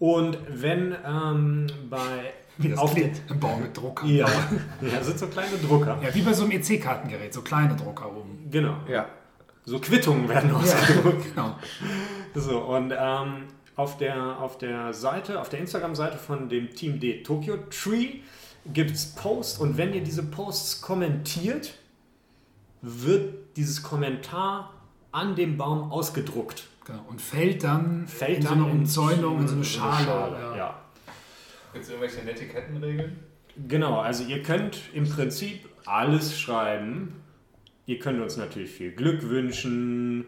Und 0.00 0.38
wenn 0.48 0.96
ähm, 1.06 1.68
bei... 1.88 2.32
Wie 2.58 2.68
das 2.68 2.78
auf 2.78 2.94
klingt. 2.94 3.20
Ein 3.28 3.40
Baum 3.40 3.62
mit 3.62 3.76
Drucker. 3.76 4.06
ja, 4.08 4.28
ja, 4.28 4.98
das 4.98 5.06
sind 5.06 5.18
so 5.18 5.26
kleine 5.26 5.56
Drucker. 5.56 5.98
Ja, 6.02 6.14
wie 6.14 6.22
bei 6.22 6.32
so 6.32 6.44
einem 6.44 6.52
EC-Kartengerät, 6.52 7.32
so 7.32 7.42
kleine 7.42 7.74
Drucker 7.76 8.10
oben. 8.14 8.48
Genau. 8.50 8.76
Ja. 8.88 9.06
So 9.64 9.78
Quittungen 9.78 10.28
werden 10.28 10.54
ausgedruckt. 10.54 11.26
Genau. 11.34 11.56
So, 12.34 12.58
und 12.60 12.92
ähm, 12.96 13.44
auf, 13.76 13.96
der, 13.98 14.40
auf 14.40 14.58
der 14.58 14.92
Seite, 14.92 15.40
auf 15.40 15.48
der 15.48 15.60
Instagram-Seite 15.60 16.18
von 16.18 16.48
dem 16.48 16.74
Team 16.74 16.98
D 17.00 17.22
Tokyo 17.22 17.56
Tree 17.70 18.20
gibt 18.66 18.92
es 18.92 19.06
Posts 19.14 19.58
und 19.58 19.76
wenn 19.76 19.92
ihr 19.92 20.02
diese 20.02 20.22
Posts 20.22 20.82
kommentiert, 20.82 21.74
wird 22.80 23.56
dieses 23.56 23.82
Kommentar 23.82 24.72
an 25.12 25.36
dem 25.36 25.56
Baum 25.56 25.92
ausgedruckt. 25.92 26.68
genau. 26.84 27.04
Und 27.08 27.20
fällt 27.20 27.62
dann 27.64 28.06
Fällt 28.08 28.38
in 28.38 28.42
so 28.42 28.48
dann 28.48 28.64
eine 28.64 28.72
Umzäunung, 28.72 29.40
in 29.40 29.48
so 29.48 29.54
eine 29.54 29.64
Schale. 29.64 30.06
ja. 30.06 30.56
ja. 30.56 30.74
Gibt 31.72 31.84
es 31.84 31.90
irgendwelche 31.90 32.24
Netikettenregeln? 32.24 33.18
Genau, 33.68 34.00
also 34.00 34.24
ihr 34.24 34.42
könnt 34.42 34.80
im 34.94 35.08
Prinzip 35.08 35.68
alles 35.84 36.38
schreiben. 36.38 37.22
Ihr 37.86 37.98
könnt 37.98 38.20
uns 38.20 38.36
natürlich 38.36 38.70
viel 38.70 38.92
Glück 38.92 39.28
wünschen. 39.28 40.26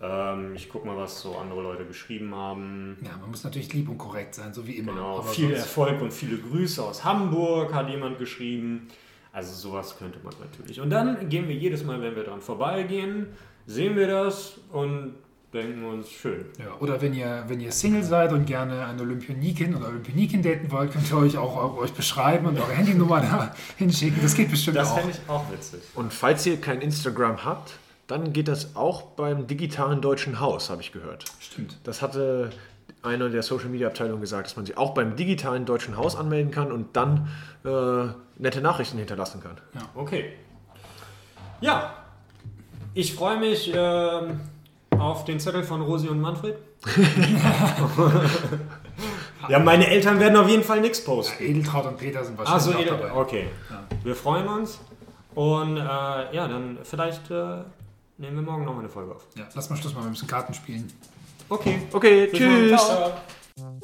Ähm, 0.00 0.54
ich 0.54 0.68
guck 0.68 0.84
mal, 0.84 0.96
was 0.96 1.20
so 1.20 1.36
andere 1.36 1.62
Leute 1.62 1.84
geschrieben 1.84 2.34
haben. 2.34 2.96
Ja, 3.02 3.16
man 3.18 3.30
muss 3.30 3.44
natürlich 3.44 3.72
lieb 3.72 3.88
und 3.88 3.98
korrekt 3.98 4.34
sein, 4.34 4.52
so 4.52 4.66
wie 4.66 4.76
immer. 4.76 4.92
Genau, 4.92 5.18
Aber 5.18 5.28
viel 5.28 5.52
Erfolg 5.52 6.00
und 6.00 6.12
viele 6.12 6.38
Grüße 6.38 6.82
aus 6.82 7.04
Hamburg, 7.04 7.72
hat 7.72 7.88
jemand 7.88 8.18
geschrieben. 8.18 8.88
Also 9.32 9.52
sowas 9.52 9.98
könnte 9.98 10.18
man 10.22 10.32
natürlich. 10.40 10.80
Und 10.80 10.90
dann 10.90 11.28
gehen 11.28 11.48
wir 11.48 11.54
jedes 11.54 11.84
Mal, 11.84 12.00
wenn 12.00 12.14
wir 12.16 12.24
dran 12.24 12.40
vorbeigehen, 12.40 13.28
sehen 13.66 13.96
wir 13.96 14.06
das 14.06 14.60
und 14.70 15.14
denken 15.54 15.84
uns, 15.84 16.10
schön. 16.10 16.44
Ja, 16.58 16.74
oder 16.80 17.00
wenn 17.00 17.14
ihr, 17.14 17.44
wenn 17.46 17.60
ihr 17.60 17.70
Single 17.70 18.02
seid 18.02 18.32
und 18.32 18.44
gerne 18.44 18.84
eine 18.84 19.00
Olympionikin 19.00 19.74
oder 19.76 19.88
Olympioniken 19.88 20.42
daten 20.42 20.70
wollt, 20.70 20.92
könnt 20.92 21.08
ihr 21.10 21.16
euch 21.16 21.38
auch 21.38 21.76
euch 21.76 21.92
beschreiben 21.92 22.46
und 22.46 22.58
eure 22.58 22.72
Handynummer 22.72 23.20
da 23.20 23.54
hinschicken. 23.78 24.20
Das 24.20 24.34
geht 24.34 24.50
bestimmt 24.50 24.76
Das 24.76 24.90
auch. 24.90 24.98
fände 24.98 25.12
ich 25.12 25.30
auch 25.30 25.50
witzig. 25.50 25.80
Und 25.94 26.12
falls 26.12 26.44
ihr 26.44 26.60
kein 26.60 26.80
Instagram 26.80 27.44
habt, 27.44 27.74
dann 28.08 28.32
geht 28.32 28.48
das 28.48 28.74
auch 28.76 29.02
beim 29.02 29.46
digitalen 29.46 30.00
Deutschen 30.02 30.40
Haus, 30.40 30.68
habe 30.68 30.82
ich 30.82 30.92
gehört. 30.92 31.24
Stimmt. 31.40 31.78
Das 31.84 32.02
hatte 32.02 32.50
eine 33.02 33.30
der 33.30 33.42
Social 33.42 33.68
Media 33.68 33.86
Abteilungen 33.86 34.20
gesagt, 34.20 34.48
dass 34.48 34.56
man 34.56 34.66
sich 34.66 34.76
auch 34.76 34.92
beim 34.92 35.14
digitalen 35.14 35.64
Deutschen 35.66 35.96
Haus 35.96 36.16
anmelden 36.16 36.50
kann 36.50 36.72
und 36.72 36.96
dann 36.96 37.28
äh, 37.64 38.06
nette 38.38 38.60
Nachrichten 38.60 38.98
hinterlassen 38.98 39.40
kann. 39.40 39.56
Okay. 39.94 40.32
Ja, 41.60 41.94
ich 42.92 43.14
freue 43.14 43.38
mich 43.38 43.72
ähm, 43.74 44.40
auf 45.04 45.24
den 45.24 45.38
Zettel 45.40 45.62
von 45.64 45.80
Rosi 45.82 46.08
und 46.08 46.20
Manfred. 46.20 46.56
ja, 49.48 49.58
meine 49.58 49.86
Eltern 49.88 50.20
werden 50.20 50.36
auf 50.36 50.48
jeden 50.48 50.62
Fall 50.64 50.80
nichts 50.80 51.02
posten. 51.04 51.42
Edeltraut 51.42 51.86
und 51.86 51.96
Peter 51.98 52.24
sind 52.24 52.36
wahrscheinlich 52.38 52.64
Also, 52.66 52.72
auch 52.78 52.80
Edel- 52.82 52.98
dabei. 53.08 53.12
okay. 53.20 53.48
Ja. 53.70 53.84
Wir 54.02 54.14
freuen 54.14 54.46
uns. 54.48 54.78
Und 55.34 55.76
äh, 55.76 55.80
ja, 55.80 56.46
dann 56.48 56.78
vielleicht 56.84 57.30
äh, 57.30 57.62
nehmen 58.18 58.36
wir 58.36 58.42
morgen 58.42 58.64
noch 58.64 58.72
mal 58.74 58.80
eine 58.80 58.88
Folge 58.88 59.14
auf. 59.14 59.26
Ja, 59.36 59.48
lass 59.54 59.68
mal 59.70 59.76
Schluss 59.76 59.92
machen, 59.94 60.04
wir 60.04 60.10
müssen 60.10 60.28
Karten 60.28 60.54
spielen. 60.54 60.92
Okay. 61.48 61.82
Okay, 61.92 62.26
Bis 62.26 62.38
tschüss. 62.38 62.80
Ciao. 62.80 63.12
Ciao. 63.56 63.80